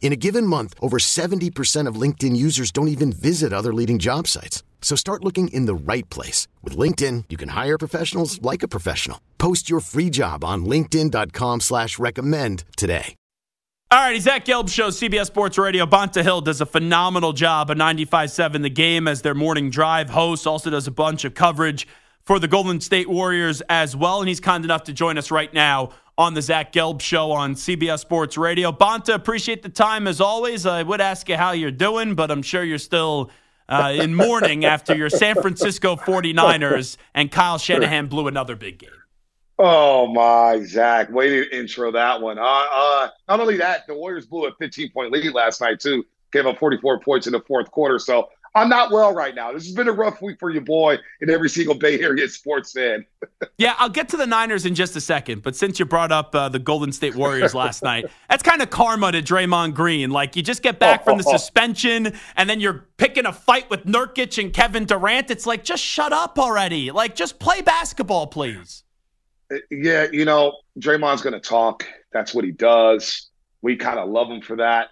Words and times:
In 0.00 0.12
a 0.12 0.16
given 0.16 0.46
month, 0.46 0.74
over 0.80 0.98
70% 0.98 1.86
of 1.86 2.00
LinkedIn 2.00 2.34
users 2.34 2.70
don't 2.70 2.88
even 2.88 3.12
visit 3.12 3.52
other 3.52 3.74
leading 3.74 3.98
job 3.98 4.26
sites. 4.26 4.62
So 4.80 4.96
start 4.96 5.22
looking 5.22 5.48
in 5.48 5.66
the 5.66 5.74
right 5.74 6.08
place. 6.08 6.48
With 6.62 6.78
LinkedIn, 6.78 7.24
you 7.28 7.36
can 7.36 7.50
hire 7.50 7.76
professionals 7.76 8.40
like 8.40 8.62
a 8.62 8.68
professional. 8.68 9.20
Post 9.36 9.68
your 9.68 9.80
free 9.80 10.08
job 10.08 10.44
on 10.44 10.64
linkedin.com 10.64 11.60
slash 11.60 11.98
recommend 11.98 12.64
today. 12.78 13.14
All 13.90 13.98
right, 13.98 14.20
Zach 14.20 14.44
Gelb 14.44 14.68
Show, 14.68 14.88
CBS 14.88 15.26
Sports 15.28 15.56
Radio. 15.56 15.86
Bonta 15.86 16.22
Hill 16.22 16.42
does 16.42 16.60
a 16.60 16.66
phenomenal 16.66 17.32
job 17.32 17.70
of 17.70 17.78
95.7 17.78 18.60
The 18.60 18.68
Game 18.68 19.08
as 19.08 19.22
their 19.22 19.34
morning 19.34 19.70
drive 19.70 20.10
host. 20.10 20.46
Also 20.46 20.68
does 20.68 20.86
a 20.86 20.90
bunch 20.90 21.24
of 21.24 21.32
coverage 21.32 21.88
for 22.22 22.38
the 22.38 22.48
Golden 22.48 22.82
State 22.82 23.08
Warriors 23.08 23.62
as 23.70 23.96
well. 23.96 24.20
And 24.20 24.28
he's 24.28 24.40
kind 24.40 24.62
enough 24.62 24.84
to 24.84 24.92
join 24.92 25.16
us 25.16 25.30
right 25.30 25.52
now 25.54 25.92
on 26.18 26.34
the 26.34 26.42
Zach 26.42 26.72
Gelb 26.72 27.00
Show 27.00 27.30
on 27.30 27.54
CBS 27.54 28.00
Sports 28.00 28.36
Radio. 28.36 28.72
Bonta, 28.72 29.14
appreciate 29.14 29.62
the 29.62 29.68
time 29.68 30.08
as 30.08 30.20
always. 30.20 30.66
I 30.66 30.82
would 30.82 31.00
ask 31.00 31.28
you 31.28 31.36
how 31.36 31.52
you're 31.52 31.70
doing, 31.70 32.16
but 32.16 32.32
I'm 32.32 32.42
sure 32.42 32.64
you're 32.64 32.78
still 32.78 33.30
uh, 33.68 33.94
in 33.94 34.16
mourning 34.16 34.64
after 34.64 34.96
your 34.96 35.10
San 35.10 35.36
Francisco 35.36 35.94
49ers 35.94 36.96
and 37.14 37.30
Kyle 37.30 37.56
Shanahan 37.56 38.08
blew 38.08 38.26
another 38.26 38.56
big 38.56 38.80
game. 38.80 38.90
Oh 39.60 40.08
my, 40.08 40.62
Zach! 40.64 41.10
Way 41.10 41.30
to 41.30 41.56
intro 41.56 41.90
that 41.92 42.20
one. 42.20 42.38
Uh, 42.38 42.42
uh, 42.42 43.08
not 43.28 43.40
only 43.40 43.56
that, 43.56 43.86
the 43.86 43.94
Warriors 43.94 44.26
blew 44.26 44.46
a 44.46 44.54
15 44.54 44.90
point 44.90 45.12
lead 45.12 45.32
last 45.32 45.60
night 45.60 45.80
too. 45.80 46.04
Gave 46.32 46.46
up 46.46 46.58
44 46.58 47.00
points 47.00 47.26
in 47.26 47.32
the 47.32 47.40
fourth 47.40 47.70
quarter. 47.70 47.98
So 47.98 48.28
I'm 48.58 48.68
not 48.68 48.90
well 48.90 49.14
right 49.14 49.34
now. 49.34 49.52
This 49.52 49.64
has 49.66 49.74
been 49.74 49.86
a 49.86 49.92
rough 49.92 50.20
week 50.20 50.38
for 50.40 50.50
your 50.50 50.62
boy 50.62 50.98
and 51.20 51.30
every 51.30 51.48
single 51.48 51.74
Bay 51.74 52.00
Area 52.00 52.28
sports 52.28 52.72
fan. 52.72 53.06
yeah, 53.58 53.74
I'll 53.78 53.88
get 53.88 54.08
to 54.10 54.16
the 54.16 54.26
Niners 54.26 54.66
in 54.66 54.74
just 54.74 54.96
a 54.96 55.00
second. 55.00 55.42
But 55.42 55.54
since 55.54 55.78
you 55.78 55.84
brought 55.84 56.10
up 56.10 56.34
uh, 56.34 56.48
the 56.48 56.58
Golden 56.58 56.90
State 56.90 57.14
Warriors 57.14 57.54
last 57.54 57.82
night, 57.84 58.06
that's 58.28 58.42
kind 58.42 58.60
of 58.60 58.70
karma 58.70 59.12
to 59.12 59.22
Draymond 59.22 59.74
Green. 59.74 60.10
Like 60.10 60.34
you 60.34 60.42
just 60.42 60.62
get 60.62 60.80
back 60.80 61.04
from 61.04 61.18
the 61.18 61.24
suspension 61.24 62.12
and 62.36 62.50
then 62.50 62.58
you're 62.60 62.86
picking 62.96 63.26
a 63.26 63.32
fight 63.32 63.70
with 63.70 63.84
Nurkic 63.84 64.42
and 64.42 64.52
Kevin 64.52 64.84
Durant. 64.84 65.30
It's 65.30 65.46
like 65.46 65.62
just 65.62 65.82
shut 65.82 66.12
up 66.12 66.38
already. 66.38 66.90
Like 66.90 67.14
just 67.14 67.38
play 67.38 67.62
basketball, 67.62 68.26
please. 68.26 68.82
Yeah, 69.70 70.08
you 70.12 70.24
know, 70.24 70.52
Draymond's 70.78 71.22
going 71.22 71.32
to 71.32 71.40
talk. 71.40 71.86
That's 72.12 72.34
what 72.34 72.44
he 72.44 72.50
does. 72.50 73.28
We 73.62 73.76
kind 73.76 73.98
of 73.98 74.08
love 74.08 74.28
him 74.28 74.42
for 74.42 74.56
that. 74.56 74.88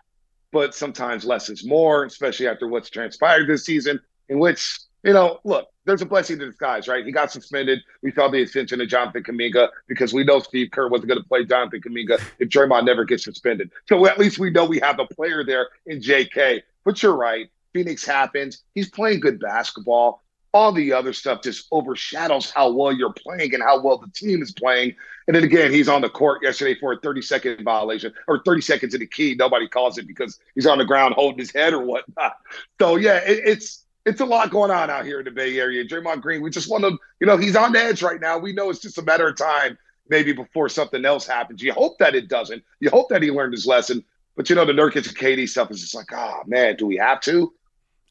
But 0.56 0.74
sometimes 0.74 1.26
less 1.26 1.50
is 1.50 1.66
more, 1.66 2.06
especially 2.06 2.48
after 2.48 2.66
what's 2.66 2.88
transpired 2.88 3.46
this 3.46 3.66
season, 3.66 4.00
in 4.30 4.38
which, 4.38 4.78
you 5.02 5.12
know, 5.12 5.38
look, 5.44 5.68
there's 5.84 6.00
a 6.00 6.06
blessing 6.06 6.40
in 6.40 6.48
disguise, 6.48 6.88
right? 6.88 7.04
He 7.04 7.12
got 7.12 7.30
suspended. 7.30 7.80
We 8.02 8.10
saw 8.10 8.28
the 8.28 8.38
extension 8.38 8.80
of 8.80 8.88
Jonathan 8.88 9.22
Kuminga 9.22 9.68
because 9.86 10.14
we 10.14 10.24
know 10.24 10.40
Steve 10.40 10.70
Kerr 10.70 10.88
wasn't 10.88 11.08
going 11.08 11.20
to 11.20 11.28
play 11.28 11.44
Jonathan 11.44 11.82
Kuminga 11.82 12.22
if 12.38 12.48
Draymond 12.48 12.86
never 12.86 13.04
gets 13.04 13.24
suspended. 13.24 13.70
So 13.86 14.06
at 14.06 14.18
least 14.18 14.38
we 14.38 14.48
know 14.48 14.64
we 14.64 14.78
have 14.78 14.98
a 14.98 15.04
player 15.04 15.44
there 15.44 15.68
in 15.84 16.00
JK. 16.00 16.62
But 16.86 17.02
you're 17.02 17.14
right. 17.14 17.50
Phoenix 17.74 18.06
happens. 18.06 18.62
He's 18.74 18.88
playing 18.88 19.20
good 19.20 19.38
basketball 19.38 20.22
all 20.56 20.72
the 20.72 20.90
other 20.90 21.12
stuff 21.12 21.42
just 21.42 21.66
overshadows 21.70 22.50
how 22.50 22.72
well 22.72 22.90
you're 22.90 23.12
playing 23.12 23.52
and 23.52 23.62
how 23.62 23.78
well 23.78 23.98
the 23.98 24.08
team 24.08 24.40
is 24.42 24.52
playing. 24.52 24.96
And 25.26 25.36
then 25.36 25.44
again, 25.44 25.70
he's 25.70 25.88
on 25.88 26.00
the 26.00 26.08
court 26.08 26.42
yesterday 26.42 26.74
for 26.80 26.94
a 26.94 26.98
30 26.98 27.20
second 27.20 27.62
violation 27.62 28.14
or 28.26 28.42
30 28.42 28.62
seconds 28.62 28.94
in 28.94 29.00
the 29.00 29.06
key. 29.06 29.34
Nobody 29.38 29.68
calls 29.68 29.98
it 29.98 30.06
because 30.06 30.40
he's 30.54 30.66
on 30.66 30.78
the 30.78 30.84
ground 30.86 31.14
holding 31.14 31.38
his 31.38 31.52
head 31.52 31.74
or 31.74 31.82
whatnot. 31.82 32.36
So 32.80 32.96
yeah, 32.96 33.18
it, 33.18 33.40
it's 33.44 33.84
it's 34.04 34.20
a 34.20 34.24
lot 34.24 34.50
going 34.50 34.70
on 34.70 34.88
out 34.88 35.04
here 35.04 35.18
in 35.18 35.24
the 35.24 35.30
Bay 35.30 35.58
Area. 35.58 35.84
Draymond 35.84 36.20
Green, 36.20 36.40
we 36.40 36.48
just 36.50 36.70
want 36.70 36.84
to, 36.84 36.96
you 37.20 37.26
know, 37.26 37.36
he's 37.36 37.56
on 37.56 37.72
the 37.72 37.80
edge 37.80 38.02
right 38.02 38.20
now. 38.20 38.38
We 38.38 38.52
know 38.52 38.70
it's 38.70 38.78
just 38.78 38.98
a 38.98 39.02
matter 39.02 39.26
of 39.26 39.36
time, 39.36 39.76
maybe 40.08 40.32
before 40.32 40.68
something 40.68 41.04
else 41.04 41.26
happens. 41.26 41.62
You 41.62 41.72
hope 41.72 41.98
that 41.98 42.14
it 42.14 42.28
doesn't. 42.28 42.62
You 42.80 42.90
hope 42.90 43.08
that 43.08 43.22
he 43.22 43.30
learned 43.30 43.52
his 43.52 43.66
lesson. 43.66 44.04
But 44.36 44.48
you 44.48 44.56
know, 44.56 44.64
the 44.64 44.72
Nurkic 44.72 45.08
and 45.08 45.16
KD 45.16 45.48
stuff 45.48 45.70
is 45.70 45.80
just 45.80 45.94
like, 45.94 46.12
oh 46.14 46.42
man, 46.46 46.76
do 46.76 46.86
we 46.86 46.96
have 46.96 47.20
to? 47.22 47.52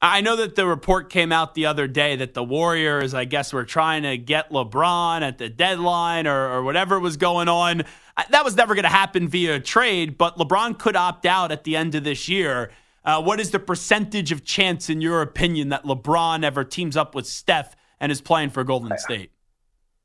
I 0.06 0.22
know 0.22 0.36
that 0.36 0.56
the 0.56 0.68
report 0.68 1.10
came 1.10 1.32
out 1.32 1.56
the 1.56 1.66
other 1.66 1.88
day 1.88 2.16
that 2.18 2.34
the 2.34 2.44
Warriors, 2.44 3.14
I 3.14 3.26
guess, 3.26 3.52
were 3.52 3.64
trying 3.64 4.04
to 4.04 4.18
get 4.18 4.52
LeBron 4.52 5.22
at 5.22 5.38
the 5.38 5.50
deadline 5.50 6.28
or, 6.28 6.50
or 6.52 6.64
whatever 6.64 7.00
was 7.00 7.18
going 7.18 7.50
on. 7.50 7.84
That 8.30 8.46
was 8.46 8.56
never 8.56 8.76
going 8.76 8.84
to 8.84 8.90
happen 8.90 9.28
via 9.28 9.60
trade, 9.60 10.18
but 10.18 10.38
LeBron 10.38 10.78
could 10.78 10.96
opt 10.96 11.26
out 11.26 11.52
at 11.52 11.64
the 11.64 11.76
end 11.76 11.96
of 11.96 12.04
this 12.04 12.30
year. 12.30 12.72
Uh, 13.04 13.22
what 13.22 13.40
is 13.40 13.52
the 13.52 13.60
percentage 13.60 14.32
of 14.32 14.44
chance, 14.44 14.90
in 14.90 15.02
your 15.02 15.22
opinion, 15.22 15.70
that 15.70 15.84
LeBron 15.86 16.44
ever 16.44 16.64
teams 16.64 16.96
up 16.96 17.16
with 17.16 17.26
Steph 17.26 17.76
and 18.00 18.12
is 18.12 18.22
playing 18.22 18.52
for 18.52 18.64
Golden 18.64 18.98
State? 18.98 19.32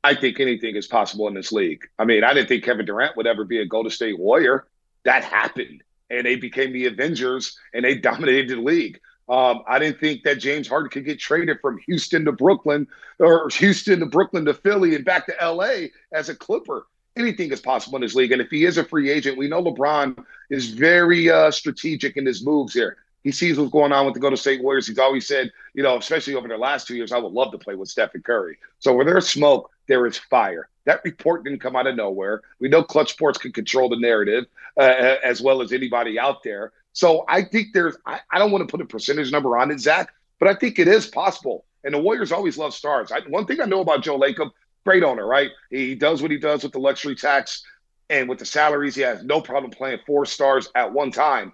I 0.03 0.15
think 0.15 0.39
anything 0.39 0.75
is 0.75 0.87
possible 0.87 1.27
in 1.27 1.35
this 1.35 1.51
league. 1.51 1.87
I 1.99 2.05
mean, 2.05 2.23
I 2.23 2.33
didn't 2.33 2.47
think 2.47 2.63
Kevin 2.63 2.85
Durant 2.85 3.15
would 3.17 3.27
ever 3.27 3.45
be 3.45 3.59
a 3.59 3.65
Golden 3.65 3.91
State 3.91 4.17
Warrior. 4.17 4.65
That 5.03 5.23
happened, 5.23 5.83
and 6.09 6.25
they 6.25 6.35
became 6.37 6.73
the 6.73 6.87
Avengers, 6.87 7.57
and 7.73 7.85
they 7.85 7.95
dominated 7.99 8.49
the 8.49 8.61
league. 8.61 8.99
Um, 9.31 9.63
I 9.65 9.79
didn't 9.79 10.01
think 10.01 10.23
that 10.23 10.39
James 10.39 10.67
Harden 10.67 10.89
could 10.89 11.05
get 11.05 11.17
traded 11.17 11.61
from 11.61 11.79
Houston 11.87 12.25
to 12.25 12.33
Brooklyn 12.33 12.85
or 13.17 13.47
Houston 13.47 14.01
to 14.01 14.05
Brooklyn 14.05 14.43
to 14.43 14.53
Philly 14.53 14.93
and 14.93 15.05
back 15.05 15.25
to 15.27 15.35
LA 15.41 15.87
as 16.11 16.27
a 16.27 16.35
Clipper. 16.35 16.85
Anything 17.15 17.49
is 17.51 17.61
possible 17.61 17.95
in 17.95 18.01
this 18.01 18.13
league. 18.13 18.33
And 18.33 18.41
if 18.41 18.49
he 18.49 18.65
is 18.65 18.77
a 18.77 18.83
free 18.83 19.09
agent, 19.09 19.37
we 19.37 19.47
know 19.47 19.63
LeBron 19.63 20.21
is 20.49 20.71
very 20.71 21.29
uh, 21.29 21.49
strategic 21.49 22.17
in 22.17 22.25
his 22.25 22.45
moves 22.45 22.73
here. 22.73 22.97
He 23.23 23.31
sees 23.31 23.57
what's 23.57 23.71
going 23.71 23.93
on 23.93 24.05
with 24.05 24.15
the 24.15 24.19
Golden 24.19 24.35
State 24.35 24.61
Warriors. 24.61 24.87
He's 24.87 24.99
always 24.99 25.27
said, 25.27 25.49
you 25.73 25.83
know, 25.83 25.97
especially 25.97 26.35
over 26.35 26.49
the 26.49 26.57
last 26.57 26.87
two 26.87 26.95
years, 26.95 27.13
I 27.13 27.17
would 27.17 27.31
love 27.31 27.53
to 27.53 27.57
play 27.57 27.75
with 27.75 27.87
Stephen 27.87 28.21
Curry. 28.21 28.57
So 28.79 28.93
where 28.93 29.05
there's 29.05 29.29
smoke, 29.29 29.71
there 29.87 30.05
is 30.07 30.17
fire. 30.17 30.67
That 30.85 31.01
report 31.05 31.45
didn't 31.45 31.59
come 31.59 31.75
out 31.77 31.87
of 31.87 31.95
nowhere. 31.95 32.41
We 32.59 32.67
know 32.67 32.83
Clutch 32.83 33.11
Sports 33.11 33.37
can 33.37 33.53
control 33.53 33.87
the 33.87 33.99
narrative 33.99 34.45
uh, 34.77 34.81
as 35.23 35.41
well 35.41 35.61
as 35.61 35.71
anybody 35.71 36.19
out 36.19 36.43
there. 36.43 36.73
So 36.93 37.25
I 37.27 37.43
think 37.43 37.67
there's, 37.73 37.95
I, 38.05 38.19
I 38.31 38.39
don't 38.39 38.51
want 38.51 38.67
to 38.67 38.71
put 38.71 38.81
a 38.81 38.85
percentage 38.85 39.31
number 39.31 39.57
on 39.57 39.71
it, 39.71 39.79
Zach, 39.79 40.13
but 40.39 40.47
I 40.49 40.55
think 40.55 40.79
it 40.79 40.87
is 40.87 41.07
possible. 41.07 41.65
And 41.83 41.93
the 41.93 41.99
Warriors 41.99 42.31
always 42.31 42.57
love 42.57 42.73
stars. 42.73 43.11
I, 43.11 43.21
one 43.27 43.45
thing 43.45 43.61
I 43.61 43.65
know 43.65 43.81
about 43.81 44.03
Joe 44.03 44.19
Lacob, 44.19 44.51
great 44.85 45.03
owner, 45.03 45.25
right? 45.25 45.49
He 45.69 45.95
does 45.95 46.21
what 46.21 46.31
he 46.31 46.37
does 46.37 46.63
with 46.63 46.73
the 46.73 46.79
luxury 46.79 47.15
tax 47.15 47.63
and 48.09 48.27
with 48.27 48.39
the 48.39 48.45
salaries. 48.45 48.95
He 48.95 49.01
has 49.01 49.23
no 49.23 49.41
problem 49.41 49.71
playing 49.71 49.99
four 50.05 50.25
stars 50.25 50.69
at 50.75 50.91
one 50.91 51.11
time. 51.11 51.53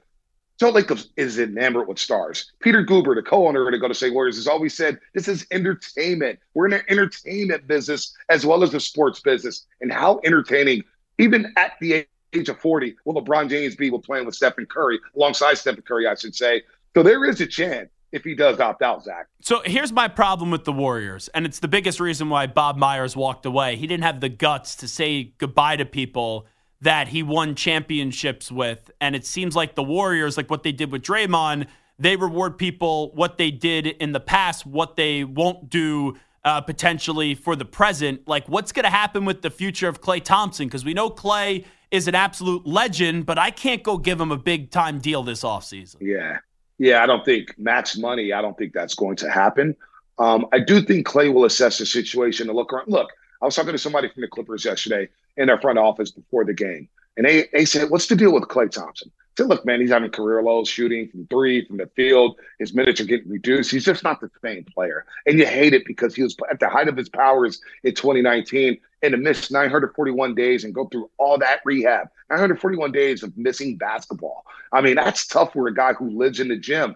Joe 0.59 0.74
Lacob 0.74 1.08
is 1.18 1.38
enamored 1.38 1.88
with 1.88 2.00
stars. 2.00 2.52
Peter 2.62 2.84
Guber, 2.84 3.14
the 3.14 3.22
co-owner 3.22 3.68
of 3.68 3.72
the 3.72 3.78
Golden 3.78 3.94
State 3.94 4.14
Warriors, 4.14 4.38
has 4.38 4.47
always 4.47 4.74
said 4.74 5.00
this 5.14 5.28
is 5.28 5.46
entertainment. 5.52 6.40
We're 6.56 6.66
in 6.66 6.74
an 6.74 6.81
entertainment 6.90 7.68
business 7.68 8.16
as 8.30 8.44
well 8.44 8.64
as 8.64 8.72
the 8.72 8.80
sports 8.80 9.20
business. 9.20 9.68
And 9.81 9.94
how 9.94 10.20
entertaining, 10.24 10.84
even 11.20 11.53
at 11.58 11.74
the 11.80 12.08
of 12.50 12.59
40 12.59 12.96
will 13.06 13.22
LeBron 13.22 13.50
James 13.50 13.75
be 13.75 13.90
with 13.90 14.03
playing 14.03 14.25
with 14.25 14.36
Stephen 14.36 14.66
Curry, 14.66 15.00
alongside 15.16 15.56
Stephen 15.56 15.82
Curry, 15.82 16.08
I 16.08 16.16
should 16.16 16.35
say. 16.35 16.64
So 16.96 17.03
there 17.03 17.26
is 17.26 17.41
a 17.41 17.47
chance 17.47 17.90
if 18.11 18.23
he 18.23 18.35
does 18.35 18.59
opt 18.59 18.82
out, 18.82 19.03
Zach. 19.03 19.28
So 19.41 19.61
here's 19.66 19.91
my 19.91 20.08
problem 20.08 20.52
with 20.52 20.64
the 20.64 20.72
Warriors, 20.72 21.28
and 21.29 21.46
it's 21.46 21.59
the 21.59 21.67
biggest 21.67 22.00
reason 22.00 22.29
why 22.29 22.47
Bob 22.47 22.78
Myers 22.78 23.16
walked 23.16 23.46
away. 23.46 23.76
He 23.76 23.88
didn't 23.88 24.03
have 24.03 24.22
the 24.22 24.29
guts 24.29 24.76
to 24.78 24.88
say 24.88 25.34
goodbye 25.38 25.76
to 25.76 25.85
people 25.85 26.47
that 26.82 27.08
he 27.08 27.23
won 27.23 27.56
championships 27.56 28.52
with. 28.52 28.91
And 29.02 29.16
it 29.16 29.26
seems 29.26 29.56
like 29.56 29.76
the 29.76 29.84
Warriors, 29.84 30.38
like 30.38 30.50
what 30.50 30.64
they 30.64 30.72
did 30.72 30.91
with 30.91 31.02
Draymond, 31.02 31.67
they 32.00 32.16
reward 32.16 32.58
people 32.58 33.11
what 33.14 33.38
they 33.38 33.50
did 33.50 33.88
in 33.88 34.11
the 34.11 34.20
past, 34.20 34.66
what 34.66 34.96
they 34.96 35.23
won't 35.23 35.70
do 35.70 36.16
uh, 36.46 36.61
potentially 36.61 37.34
for 37.34 37.56
the 37.56 37.66
present. 37.66 38.28
Like, 38.28 38.47
what's 38.47 38.72
going 38.72 38.85
to 38.85 38.91
happen 38.91 39.26
with 39.26 39.41
the 39.41 39.50
future 39.50 39.88
of 39.88 40.02
Klay 40.02 40.23
Thompson? 40.23 40.67
Because 40.67 40.85
we 40.85 40.94
know 40.94 41.09
Klay 41.09 41.66
is 41.91 42.07
an 42.07 42.16
absolute 42.16 42.66
legend, 42.66 43.25
but 43.25 43.37
I 43.37 43.51
can't 43.51 43.84
go 43.84 43.97
give 43.97 44.19
him 44.19 44.31
a 44.31 44.37
big 44.37 44.72
time 44.72 44.99
deal 44.99 45.23
this 45.23 45.43
offseason. 45.43 45.97
Yeah. 46.01 46.39
Yeah, 46.79 47.01
I 47.01 47.07
don't 47.07 47.25
think 47.25 47.57
max 47.57 47.97
money, 47.97 48.34
I 48.34 48.41
don't 48.41 48.57
think 48.57 48.73
that's 48.73 48.93
going 48.93 49.16
to 49.17 49.31
happen. 49.31 49.75
Um, 50.19 50.47
I 50.51 50.59
do 50.59 50.81
think 50.81 51.07
Klay 51.07 51.34
will 51.34 51.45
assess 51.45 51.78
the 51.78 51.85
situation 51.85 52.49
and 52.49 52.55
look 52.55 52.73
around. 52.73 52.87
Look, 52.87 53.09
I 53.41 53.45
was 53.45 53.55
talking 53.55 53.72
to 53.72 53.78
somebody 53.78 54.09
from 54.09 54.22
the 54.22 54.28
Clippers 54.28 54.66
yesterday 54.66 55.09
in 55.37 55.47
their 55.47 55.59
front 55.59 55.79
office 55.79 56.11
before 56.11 56.45
the 56.45 56.53
game. 56.53 56.87
And 57.16 57.25
they, 57.25 57.47
they 57.53 57.66
said, 57.66 57.89
What's 57.89 58.07
the 58.07 58.16
deal 58.16 58.34
with 58.34 58.43
Klay 58.43 58.69
Thompson? 58.69 59.11
Look, 59.39 59.66
man, 59.66 59.79
he's 59.79 59.91
having 59.91 60.09
career 60.09 60.41
lows 60.41 60.67
shooting 60.67 61.09
from 61.09 61.28
three, 61.28 61.66
from 61.66 61.78
the 61.78 61.87
field. 61.87 62.37
His 62.59 62.73
minutes 62.73 62.99
are 63.01 63.05
getting 63.05 63.29
reduced. 63.29 63.72
He's 63.72 63.85
just 63.85 64.03
not 64.03 64.19
the 64.19 64.29
same 64.41 64.63
player. 64.63 65.05
And 65.25 65.37
you 65.37 65.45
hate 65.45 65.73
it 65.73 65.85
because 65.85 66.16
he 66.16 66.23
was 66.23 66.35
at 66.49 66.59
the 66.59 66.69
height 66.69 66.87
of 66.87 66.97
his 66.97 67.09
powers 67.09 67.61
in 67.84 67.93
2019 67.93 68.79
and 69.03 69.11
to 69.11 69.17
miss 69.17 69.51
941 69.51 70.34
days 70.35 70.63
and 70.63 70.73
go 70.73 70.85
through 70.85 71.09
all 71.17 71.37
that 71.37 71.59
rehab. 71.66 72.09
941 72.29 72.91
days 72.91 73.23
of 73.23 73.37
missing 73.37 73.78
basketball. 73.78 74.45
I 74.72 74.81
mean, 74.81 74.95
that's 74.95 75.28
tough 75.28 75.53
for 75.53 75.67
a 75.67 75.73
guy 75.73 75.93
who 75.93 76.09
lives 76.09 76.39
in 76.39 76.47
the 76.47 76.57
gym. 76.57 76.95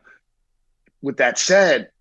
With 1.02 1.18
that 1.18 1.38
said, 1.38 1.92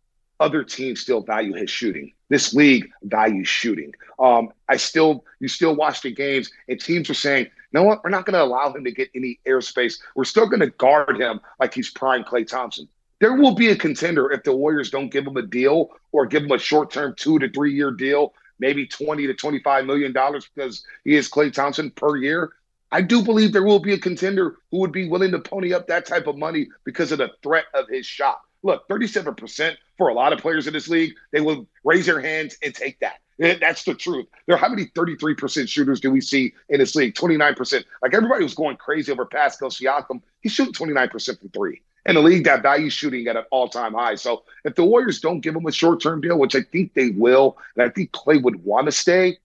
other 0.41 0.65
teams 0.65 1.01
still 1.01 1.21
value 1.21 1.55
his 1.55 1.71
shooting. 1.71 2.13
This 2.29 2.55
league 2.55 2.91
values 3.03 3.49
shooting. 3.49 3.95
Um, 4.19 4.53
I 4.69 4.77
still, 4.77 5.25
you 5.39 5.49
still 5.49 5.77
watch 5.77 6.01
the 6.01 6.11
games, 6.11 6.51
and 6.69 6.81
teams 6.81 7.11
are 7.11 7.15
saying, 7.15 7.49
"No, 7.73 7.83
what? 7.83 8.03
We're 8.03 8.11
not 8.11 8.27
going 8.27 8.35
to 8.35 8.43
allow 8.43 8.73
him 8.73 8.85
to 8.85 8.91
get 8.91 9.11
any 9.15 9.41
airspace. 9.47 9.99
We're 10.15 10.25
still 10.25 10.47
going 10.47 10.61
to 10.61 10.71
guard 10.71 11.21
him 11.21 11.41
like 11.59 11.75
he's 11.75 11.91
prime 11.91 12.25
Klay 12.25 12.47
Thompson." 12.47 12.89
There 13.21 13.35
will 13.35 13.55
be 13.55 13.69
a 13.69 13.77
contender 13.77 14.33
if 14.33 14.45
the 14.45 14.57
Warriors 14.57 14.91
don't 14.91 15.11
give 15.11 15.27
him 15.27 15.37
a 15.37 15.43
deal 15.43 15.91
or 16.11 16.25
give 16.25 16.45
him 16.45 16.53
a 16.53 16.59
short-term 16.59 17.15
two 17.19 17.39
to 17.39 17.51
three-year 17.51 17.91
deal, 17.91 18.33
maybe 18.59 18.87
twenty 18.87 19.27
to 19.27 19.35
twenty-five 19.35 19.85
million 19.85 20.13
dollars 20.13 20.49
because 20.55 20.85
he 21.05 21.15
is 21.15 21.31
Klay 21.31 21.53
Thompson 21.53 21.91
per 21.91 22.17
year. 22.17 22.53
I 22.93 23.03
do 23.03 23.23
believe 23.23 23.53
there 23.53 23.63
will 23.63 23.79
be 23.79 23.93
a 23.93 23.99
contender 23.99 24.57
who 24.71 24.79
would 24.79 24.93
be 24.93 25.09
willing 25.09 25.31
to 25.31 25.39
pony 25.39 25.73
up 25.73 25.87
that 25.87 26.07
type 26.07 26.27
of 26.27 26.37
money 26.37 26.69
because 26.85 27.13
of 27.13 27.19
the 27.19 27.31
threat 27.43 27.67
of 27.75 27.89
his 27.89 28.05
shot. 28.05 28.41
Look, 28.63 28.89
37% 28.89 29.77
for 29.97 30.09
a 30.09 30.15
lot 30.15 30.33
of 30.33 30.41
players 30.41 30.67
in 30.67 30.73
this 30.73 30.89
league, 30.89 31.15
they 31.31 31.41
will 31.41 31.67
raise 31.85 32.07
their 32.07 32.21
hands 32.21 32.57
and 32.63 32.75
take 32.75 32.99
that. 33.01 33.21
Eh, 33.41 33.57
that's 33.59 33.85
the 33.85 33.95
truth. 33.95 34.27
There, 34.47 34.57
how 34.57 34.69
many 34.69 34.87
33% 34.87 35.69
shooters 35.69 36.01
do 36.01 36.11
we 36.11 36.21
see 36.21 36.53
in 36.69 36.79
this 36.79 36.95
league? 36.95 37.15
29%. 37.15 37.85
Like 38.03 38.15
everybody 38.15 38.45
was 38.45 38.55
going 38.55 38.77
crazy 38.77 39.11
over 39.11 39.25
Pascal 39.25 39.71
Siakam. 39.71 40.21
He's 40.43 40.53
shooting 40.53 40.75
29% 40.75 41.39
from 41.39 41.49
three. 41.49 41.81
In 42.07 42.17
a 42.17 42.21
league 42.21 42.45
that 42.45 42.63
values 42.63 42.93
shooting 42.93 43.27
at 43.29 43.37
an 43.37 43.45
all-time 43.51 43.95
high. 43.95 44.15
So 44.15 44.45
if 44.65 44.75
the 44.75 44.85
Warriors 44.85 45.21
don't 45.21 45.41
give 45.41 45.55
him 45.55 45.67
a 45.67 45.73
short-term 45.73 46.21
deal, 46.23 46.39
which 46.39 46.55
I 46.55 46.63
think 46.63 46.95
they 46.95 47.11
will, 47.11 47.59
and 47.77 47.85
I 47.85 47.91
think 47.91 48.13
Klay 48.13 48.43
would 48.43 48.65
want 48.65 48.87
to 48.87 48.93
stay, 48.93 49.39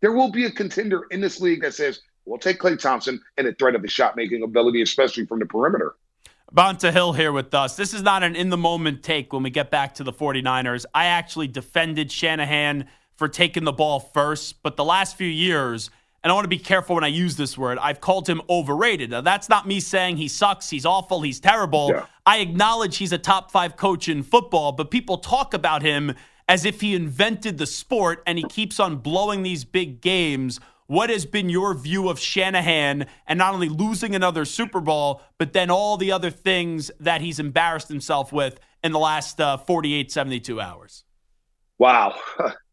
there 0.00 0.12
will 0.12 0.30
be 0.30 0.44
a 0.44 0.50
contender 0.50 1.06
in 1.10 1.20
this 1.20 1.40
league 1.40 1.62
that 1.62 1.74
says, 1.74 2.00
we'll 2.24 2.38
take 2.38 2.58
Klay 2.58 2.78
Thompson 2.78 3.20
and 3.36 3.46
a 3.46 3.54
threat 3.54 3.74
of 3.74 3.82
his 3.82 3.92
shot-making 3.92 4.42
ability, 4.42 4.82
especially 4.82 5.26
from 5.26 5.38
the 5.38 5.46
perimeter. 5.46 5.94
Bonta 6.52 6.92
Hill 6.92 7.12
here 7.12 7.30
with 7.30 7.54
us. 7.54 7.76
This 7.76 7.94
is 7.94 8.02
not 8.02 8.24
an 8.24 8.34
in 8.34 8.50
the 8.50 8.56
moment 8.56 9.04
take 9.04 9.32
when 9.32 9.44
we 9.44 9.50
get 9.50 9.70
back 9.70 9.94
to 9.94 10.04
the 10.04 10.12
49ers. 10.12 10.84
I 10.92 11.06
actually 11.06 11.46
defended 11.46 12.10
Shanahan 12.10 12.88
for 13.20 13.28
taking 13.28 13.64
the 13.64 13.72
ball 13.72 14.00
first, 14.00 14.62
but 14.62 14.78
the 14.78 14.84
last 14.84 15.14
few 15.14 15.28
years, 15.28 15.90
and 16.24 16.30
I 16.30 16.34
want 16.34 16.44
to 16.44 16.48
be 16.48 16.56
careful 16.56 16.94
when 16.94 17.04
I 17.04 17.08
use 17.08 17.36
this 17.36 17.58
word, 17.58 17.76
I've 17.76 18.00
called 18.00 18.26
him 18.26 18.40
overrated. 18.48 19.10
Now, 19.10 19.20
that's 19.20 19.46
not 19.46 19.68
me 19.68 19.78
saying 19.78 20.16
he 20.16 20.26
sucks, 20.26 20.70
he's 20.70 20.86
awful, 20.86 21.20
he's 21.20 21.38
terrible. 21.38 21.90
Yeah. 21.92 22.06
I 22.24 22.38
acknowledge 22.38 22.96
he's 22.96 23.12
a 23.12 23.18
top 23.18 23.50
five 23.50 23.76
coach 23.76 24.08
in 24.08 24.22
football, 24.22 24.72
but 24.72 24.90
people 24.90 25.18
talk 25.18 25.52
about 25.52 25.82
him 25.82 26.14
as 26.48 26.64
if 26.64 26.80
he 26.80 26.94
invented 26.94 27.58
the 27.58 27.66
sport 27.66 28.22
and 28.26 28.38
he 28.38 28.44
keeps 28.44 28.80
on 28.80 28.96
blowing 28.96 29.42
these 29.42 29.64
big 29.64 30.00
games 30.00 30.58
what 30.86 31.10
has 31.10 31.26
been 31.26 31.50
your 31.50 31.74
view 31.74 32.08
of 32.08 32.18
Shanahan 32.18 33.04
and 33.26 33.38
not 33.38 33.52
only 33.52 33.68
losing 33.68 34.14
another 34.14 34.46
Super 34.46 34.80
Bowl, 34.80 35.20
but 35.36 35.52
then 35.52 35.70
all 35.70 35.98
the 35.98 36.10
other 36.10 36.30
things 36.30 36.90
that 36.98 37.20
he's 37.20 37.38
embarrassed 37.38 37.88
himself 37.88 38.32
with 38.32 38.58
in 38.82 38.92
the 38.92 38.98
last 38.98 39.38
uh, 39.42 39.58
48, 39.58 40.10
72 40.10 40.58
hours? 40.58 41.04
Wow. 41.78 42.18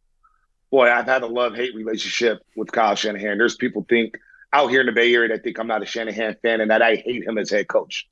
Boy, 0.70 0.90
I've 0.90 1.06
had 1.06 1.22
a 1.22 1.26
love 1.26 1.54
hate 1.54 1.74
relationship 1.74 2.42
with 2.56 2.70
Kyle 2.72 2.94
Shanahan. 2.94 3.38
There's 3.38 3.56
people 3.56 3.86
think 3.88 4.18
out 4.52 4.70
here 4.70 4.80
in 4.80 4.86
the 4.86 4.92
Bay 4.92 5.12
Area 5.14 5.28
that 5.28 5.42
think 5.42 5.58
I'm 5.58 5.66
not 5.66 5.82
a 5.82 5.86
Shanahan 5.86 6.36
fan 6.42 6.60
and 6.60 6.70
that 6.70 6.82
I 6.82 6.96
hate 6.96 7.24
him 7.24 7.38
as 7.38 7.50
head 7.50 7.68
coach. 7.68 8.08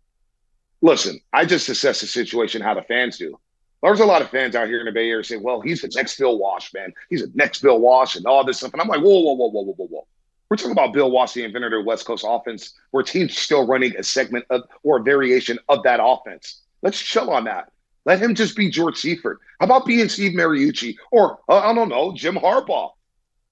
Listen, 0.82 1.20
I 1.32 1.44
just 1.44 1.68
assess 1.68 2.00
the 2.00 2.06
situation 2.06 2.62
how 2.62 2.74
the 2.74 2.82
fans 2.82 3.18
do. 3.18 3.38
There's 3.82 4.00
a 4.00 4.06
lot 4.06 4.22
of 4.22 4.30
fans 4.30 4.56
out 4.56 4.68
here 4.68 4.80
in 4.80 4.86
the 4.86 4.92
Bay 4.92 5.08
Area 5.08 5.22
say, 5.22 5.36
well, 5.36 5.60
he's 5.60 5.82
the 5.82 5.92
next 5.94 6.18
Bill 6.18 6.38
Walsh, 6.38 6.72
man. 6.74 6.92
He's 7.08 7.22
the 7.22 7.30
next 7.34 7.62
Bill 7.62 7.78
Walsh 7.78 8.16
and 8.16 8.26
all 8.26 8.44
this 8.44 8.58
stuff. 8.58 8.72
And 8.72 8.82
I'm 8.82 8.88
like, 8.88 9.00
whoa, 9.00 9.20
whoa, 9.20 9.34
whoa, 9.34 9.48
whoa, 9.48 9.62
whoa, 9.62 9.74
whoa, 9.74 9.86
whoa. 9.86 10.06
We're 10.48 10.56
talking 10.56 10.72
about 10.72 10.92
Bill 10.92 11.10
Walsh, 11.10 11.34
the 11.34 11.44
inventor 11.44 11.78
of 11.78 11.86
West 11.86 12.04
Coast 12.04 12.24
offense, 12.26 12.74
where 12.90 13.02
teams 13.02 13.36
still 13.36 13.66
running 13.66 13.96
a 13.96 14.02
segment 14.02 14.44
of 14.50 14.62
or 14.82 14.98
a 14.98 15.02
variation 15.02 15.58
of 15.68 15.82
that 15.84 16.00
offense. 16.02 16.62
Let's 16.82 17.00
chill 17.00 17.30
on 17.30 17.44
that. 17.44 17.70
Let 18.06 18.22
him 18.22 18.34
just 18.34 18.56
be 18.56 18.70
George 18.70 18.96
Seifert. 18.96 19.40
How 19.58 19.66
about 19.66 19.84
being 19.84 20.08
Steve 20.08 20.32
Mariucci 20.32 20.96
or 21.10 21.40
uh, 21.48 21.58
I 21.58 21.74
don't 21.74 21.88
know 21.88 22.14
Jim 22.14 22.36
Harbaugh? 22.36 22.92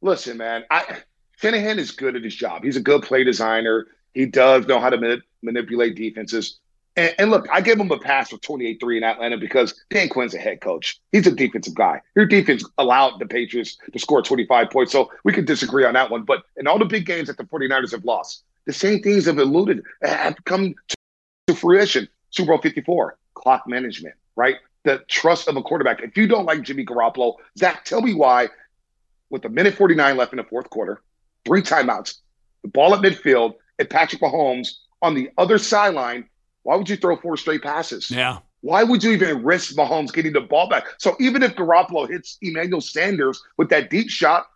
Listen, 0.01 0.39
man, 0.39 0.65
I 0.71 0.99
Shanahan 1.37 1.79
is 1.79 1.91
good 1.91 2.17
at 2.17 2.23
his 2.23 2.35
job. 2.35 2.63
He's 2.63 2.77
a 2.77 2.81
good 2.81 3.03
play 3.03 3.25
designer. 3.25 3.89
He 4.15 4.27
does 4.27 4.67
know 4.67 4.79
how 4.79 4.91
to 4.91 5.21
manipulate 5.43 5.97
defenses. 5.97 6.61
And, 6.97 7.13
and, 7.19 7.31
look, 7.33 7.49
I 7.53 7.61
give 7.61 7.81
him 7.81 7.91
a 7.91 7.99
pass 7.99 8.31
for 8.31 8.39
28 8.39 8.79
3 8.79 8.99
in 8.99 9.03
Atlanta 9.03 9.37
because 9.37 9.75
Dan 9.91 10.09
Quinn's 10.09 10.35
a 10.35 10.39
head 10.39 10.61
coach. 10.61 11.01
He's 11.11 11.27
a 11.27 11.33
defensive 11.33 11.75
guy. 11.75 12.01
Your 12.15 12.25
defense 12.25 12.65
allowed 12.79 13.19
the 13.19 13.27
Patriots 13.27 13.77
to 13.93 13.99
score 13.99 14.23
25 14.23 14.71
points. 14.71 14.93
So 14.93 15.11
we 15.25 15.33
could 15.33 15.47
disagree 15.47 15.85
on 15.85 15.95
that 15.95 16.11
one. 16.11 16.23
But 16.23 16.45
in 16.57 16.69
all 16.69 16.79
the 16.79 16.85
big 16.85 17.05
games 17.05 17.27
that 17.27 17.37
the 17.37 17.45
49ers 17.45 17.91
have 17.91 18.05
lost, 18.05 18.45
the 18.67 18.73
same 18.73 19.03
things 19.03 19.27
have 19.27 19.39
eluded, 19.39 19.83
have 20.03 20.37
come 20.45 20.77
to 21.49 21.55
fruition. 21.55 22.09
Super 22.31 22.53
Bowl 22.53 22.59
54, 22.63 23.19
clock 23.35 23.67
management, 23.67 24.15
right? 24.37 24.57
The 24.85 24.99
trust 25.09 25.49
of 25.49 25.57
a 25.57 25.63
quarterback. 25.63 26.03
If 26.03 26.17
you 26.17 26.27
don't 26.27 26.45
like 26.45 26.63
Jimmy 26.63 26.85
Garoppolo, 26.85 27.37
Zach, 27.59 27.85
tell 27.85 28.03
me 28.03 28.15
why, 28.15 28.49
with 29.31 29.45
a 29.45 29.49
minute 29.49 29.75
49 29.75 30.17
left 30.17 30.33
in 30.33 30.37
the 30.39 30.45
fourth 30.45 30.69
quarter, 30.71 31.03
three 31.45 31.63
timeouts, 31.63 32.17
the 32.63 32.69
ball 32.69 32.95
at 32.95 33.01
midfield, 33.01 33.55
and 33.79 33.89
Patrick 33.89 34.21
Mahomes 34.23 34.69
on 35.03 35.15
the 35.15 35.31
other 35.39 35.59
sideline 35.59 36.29
why 36.65 36.77
would 36.77 36.89
you 36.89 36.97
throw 36.97 37.17
four 37.17 37.37
straight 37.37 37.63
passes? 37.63 38.11
Yeah. 38.11 38.39
Why 38.63 38.83
would 38.83 39.05
you 39.05 39.13
even 39.13 39.45
risk 39.45 39.77
Mahomes 39.77 40.13
getting 40.13 40.33
the 40.33 40.41
ball 40.41 40.69
back? 40.69 40.87
So 40.99 41.15
even 41.21 41.43
if 41.43 41.55
Garoppolo 41.55 42.09
hits 42.09 42.39
Emmanuel 42.41 42.81
Sanders 42.81 43.41
with 43.59 43.69
that 43.69 43.91
deep 43.91 44.09
shot, 44.09 44.47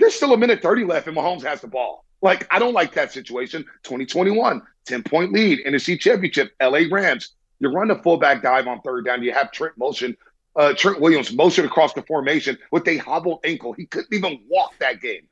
there's 0.00 0.14
still 0.14 0.32
a 0.32 0.38
minute 0.38 0.62
30 0.62 0.84
left 0.84 1.06
and 1.06 1.16
Mahomes 1.16 1.42
has 1.42 1.60
the 1.60 1.68
ball. 1.68 2.06
Like, 2.22 2.46
I 2.50 2.58
don't 2.58 2.72
like 2.72 2.94
that 2.94 3.12
situation. 3.12 3.64
2021, 3.82 4.62
10 4.86 5.02
point 5.02 5.32
lead, 5.32 5.60
NFC 5.66 6.00
Championship, 6.00 6.52
LA 6.60 6.82
Rams. 6.90 7.34
You 7.62 7.68
run 7.68 7.86
the 7.86 7.94
fullback 7.94 8.42
dive 8.42 8.66
on 8.66 8.80
third 8.80 9.04
down. 9.04 9.22
You 9.22 9.32
have 9.32 9.52
Trent 9.52 9.78
motion, 9.78 10.16
uh, 10.56 10.74
Trent 10.74 11.00
Williams 11.00 11.32
motion 11.32 11.64
across 11.64 11.92
the 11.92 12.02
formation 12.02 12.58
with 12.72 12.86
a 12.88 12.96
hobbled 12.96 13.38
ankle. 13.44 13.72
He 13.72 13.86
couldn't 13.86 14.12
even 14.12 14.40
walk 14.48 14.72
that 14.80 15.00
game. 15.00 15.28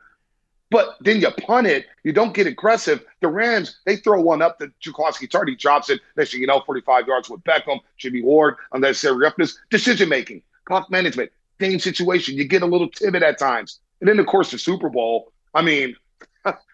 But 0.71 0.97
then 1.00 1.21
you 1.21 1.29
punt 1.32 1.67
it, 1.67 1.87
you 2.05 2.12
don't 2.12 2.32
get 2.32 2.47
aggressive. 2.47 3.05
The 3.21 3.27
Rams, 3.27 3.81
they 3.85 3.97
throw 3.97 4.21
one 4.21 4.43
up 4.43 4.61
to 4.61 4.71
Jaquiski 4.81 5.29
Tartt 5.29 5.59
drops 5.59 5.91
it. 5.91 6.00
Next 6.17 6.31
thing 6.31 6.41
you 6.41 6.47
know, 6.47 6.62
45 6.65 7.08
yards 7.08 7.29
with 7.29 7.43
Beckham, 7.43 7.81
Jimmy 7.99 8.22
Ward, 8.22 8.55
unnecessary 8.72 9.17
roughness, 9.17 9.58
decision 9.69 10.08
making, 10.08 10.43
clock 10.67 10.89
management, 10.89 11.32
game 11.58 11.81
situation. 11.81 12.37
You 12.37 12.44
get 12.44 12.63
a 12.63 12.67
little 12.67 12.89
timid 12.89 13.25
at 13.25 13.41
times. 13.41 13.81
And 14.01 14.08
then, 14.08 14.20
of 14.20 14.27
course, 14.27 14.53
the 14.53 14.58
Super 14.58 14.89
Bowl. 14.89 15.32
I 15.53 15.63
mean, 15.63 15.96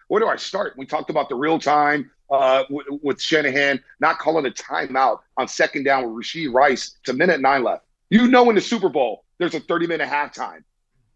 where 0.07 0.19
do 0.21 0.27
I 0.27 0.35
start? 0.35 0.73
We 0.77 0.85
talked 0.85 1.09
about 1.09 1.29
the 1.29 1.35
real 1.35 1.59
time 1.59 2.11
uh, 2.31 2.63
w- 2.63 2.99
with 3.01 3.21
Shanahan 3.21 3.81
not 3.99 4.19
calling 4.19 4.45
a 4.45 4.49
timeout 4.49 5.19
on 5.37 5.47
second 5.47 5.83
down 5.83 6.03
with 6.03 6.25
Rashee 6.25 6.51
Rice. 6.51 6.97
A 7.07 7.13
minute 7.13 7.41
nine 7.41 7.63
left. 7.63 7.85
You 8.09 8.27
know, 8.27 8.49
in 8.49 8.55
the 8.55 8.61
Super 8.61 8.89
Bowl, 8.89 9.23
there's 9.37 9.55
a 9.55 9.59
30 9.59 9.87
minute 9.87 10.09
halftime. 10.09 10.63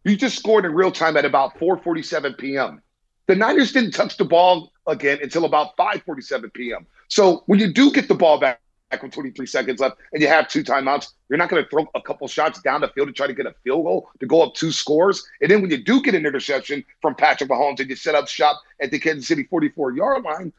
You 0.04 0.16
just 0.16 0.38
scored 0.38 0.66
in 0.66 0.74
real 0.74 0.92
time 0.92 1.16
at 1.18 1.26
about 1.26 1.58
4:47 1.60 2.38
p.m. 2.38 2.82
The 3.28 3.36
Niners 3.36 3.72
didn't 3.72 3.92
touch 3.92 4.18
the 4.18 4.26
ball 4.26 4.72
again 4.88 5.20
until 5.22 5.46
about 5.46 5.78
5:47 5.78 6.54
p.m. 6.54 6.88
So 7.08 7.44
when 7.46 7.60
you 7.60 7.72
do 7.72 7.92
get 7.92 8.08
the 8.08 8.16
ball 8.16 8.40
back 8.40 8.62
with 9.02 9.12
23 9.12 9.46
seconds 9.46 9.80
left 9.80 9.98
and 10.14 10.22
you 10.22 10.28
have 10.28 10.48
two 10.48 10.64
timeouts, 10.64 11.14
you're 11.30 11.38
not 11.38 11.50
going 11.50 11.64
to 11.64 11.70
throw 11.70 11.88
a 11.96 12.02
couple 12.02 12.28
shots 12.28 12.62
down 12.62 12.82
the 12.82 12.90
field 12.90 13.08
to 13.08 13.14
try 13.14 13.28
to 13.28 13.34
get 13.34 13.46
a 13.46 13.56
field 13.64 13.86
goal 13.86 14.10
to 14.20 14.26
go 14.26 14.42
up 14.42 14.54
two 14.54 14.72
scores. 14.72 15.26
And 15.42 15.50
then 15.50 15.62
when 15.62 15.72
you 15.72 15.78
do 15.78 16.02
get 16.02 16.16
an 16.16 16.26
interception 16.26 16.84
from 17.02 17.16
Patrick 17.16 17.50
Mahomes 17.50 17.80
and 17.80 17.90
you 17.90 17.96
set 17.96 18.16
up 18.16 18.28
shop 18.28 18.60
at 18.82 18.92
the 18.92 19.00
Kansas 19.00 19.28
City 19.28 19.44
44 19.44 19.94
yard 19.94 20.24
line, 20.24 20.54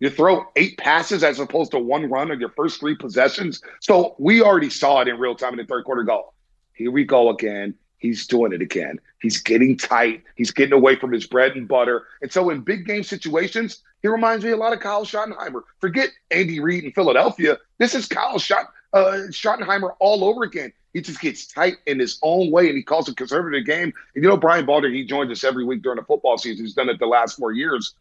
you 0.00 0.10
throw 0.10 0.46
eight 0.56 0.76
passes 0.76 1.24
as 1.24 1.40
opposed 1.40 1.70
to 1.70 1.78
one 1.78 2.08
run 2.10 2.30
on 2.30 2.38
your 2.38 2.50
first 2.50 2.80
three 2.80 2.94
possessions. 2.94 3.62
So 3.80 4.14
we 4.18 4.42
already 4.42 4.70
saw 4.70 5.00
it 5.00 5.08
in 5.08 5.18
real 5.18 5.34
time 5.34 5.52
in 5.52 5.58
the 5.58 5.64
third 5.64 5.84
quarter. 5.84 6.02
Go, 6.02 6.34
here 6.74 6.90
we 6.90 7.04
go 7.04 7.30
again. 7.30 7.74
He's 7.98 8.26
doing 8.26 8.52
it 8.52 8.60
again. 8.60 9.00
He's 9.20 9.40
getting 9.40 9.76
tight. 9.76 10.22
He's 10.36 10.50
getting 10.50 10.74
away 10.74 10.96
from 10.96 11.12
his 11.12 11.26
bread 11.26 11.56
and 11.56 11.66
butter. 11.66 12.06
And 12.20 12.30
so 12.30 12.50
in 12.50 12.60
big 12.60 12.86
game 12.86 13.02
situations, 13.02 13.82
he 14.02 14.08
reminds 14.08 14.44
me 14.44 14.50
a 14.50 14.56
lot 14.56 14.72
of 14.72 14.80
Kyle 14.80 15.04
Schottenheimer. 15.04 15.62
Forget 15.80 16.10
Andy 16.30 16.60
Reid 16.60 16.84
in 16.84 16.92
Philadelphia. 16.92 17.58
This 17.78 17.94
is 17.94 18.06
Kyle 18.06 18.38
Schott, 18.38 18.66
uh, 18.92 19.28
Schottenheimer 19.30 19.94
all 19.98 20.24
over 20.24 20.42
again. 20.42 20.72
He 20.92 21.00
just 21.02 21.20
gets 21.20 21.46
tight 21.46 21.74
in 21.86 21.98
his 21.98 22.18
own 22.22 22.50
way, 22.50 22.68
and 22.68 22.76
he 22.76 22.82
calls 22.82 23.08
a 23.08 23.14
conservative 23.14 23.66
game. 23.66 23.92
And 24.14 24.24
you 24.24 24.28
know, 24.30 24.36
Brian 24.36 24.64
Balder, 24.64 24.88
he 24.88 25.04
joins 25.04 25.30
us 25.30 25.44
every 25.44 25.64
week 25.64 25.82
during 25.82 25.96
the 25.96 26.04
football 26.04 26.38
season. 26.38 26.64
He's 26.64 26.74
done 26.74 26.88
it 26.88 26.98
the 26.98 27.06
last 27.06 27.36
four 27.36 27.52
years. 27.52 27.94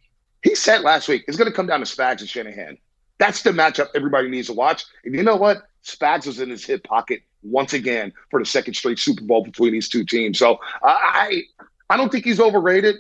He 0.44 0.56
said 0.56 0.82
last 0.82 1.10
week, 1.10 1.26
it's 1.28 1.38
going 1.38 1.50
to 1.50 1.56
come 1.56 1.68
down 1.68 1.80
to 1.80 1.86
Spags 1.86 2.20
and 2.22 2.30
Shanahan. 2.30 2.78
That's 3.18 3.42
the 3.42 3.52
matchup 3.52 3.88
everybody 3.96 4.30
needs 4.30 4.48
to 4.48 4.54
watch. 4.54 4.86
And 5.04 5.14
you 5.16 5.24
know 5.24 5.36
what? 5.36 5.64
Spags 5.84 6.26
was 6.26 6.40
in 6.40 6.50
his 6.50 6.66
hip 6.66 6.84
pocket 6.84 7.22
once 7.46 7.74
again 7.74 8.12
for 8.30 8.40
the 8.40 8.46
second 8.46 8.74
straight 8.74 9.00
Super 9.00 9.24
Bowl 9.24 9.44
between 9.44 9.72
these 9.72 9.90
two 9.90 10.04
teams. 10.04 10.40
So 10.40 10.60
I 10.84 11.44
I 11.90 11.98
don't 11.98 12.12
think 12.12 12.26
he's 12.26 12.40
overrated, 12.40 12.96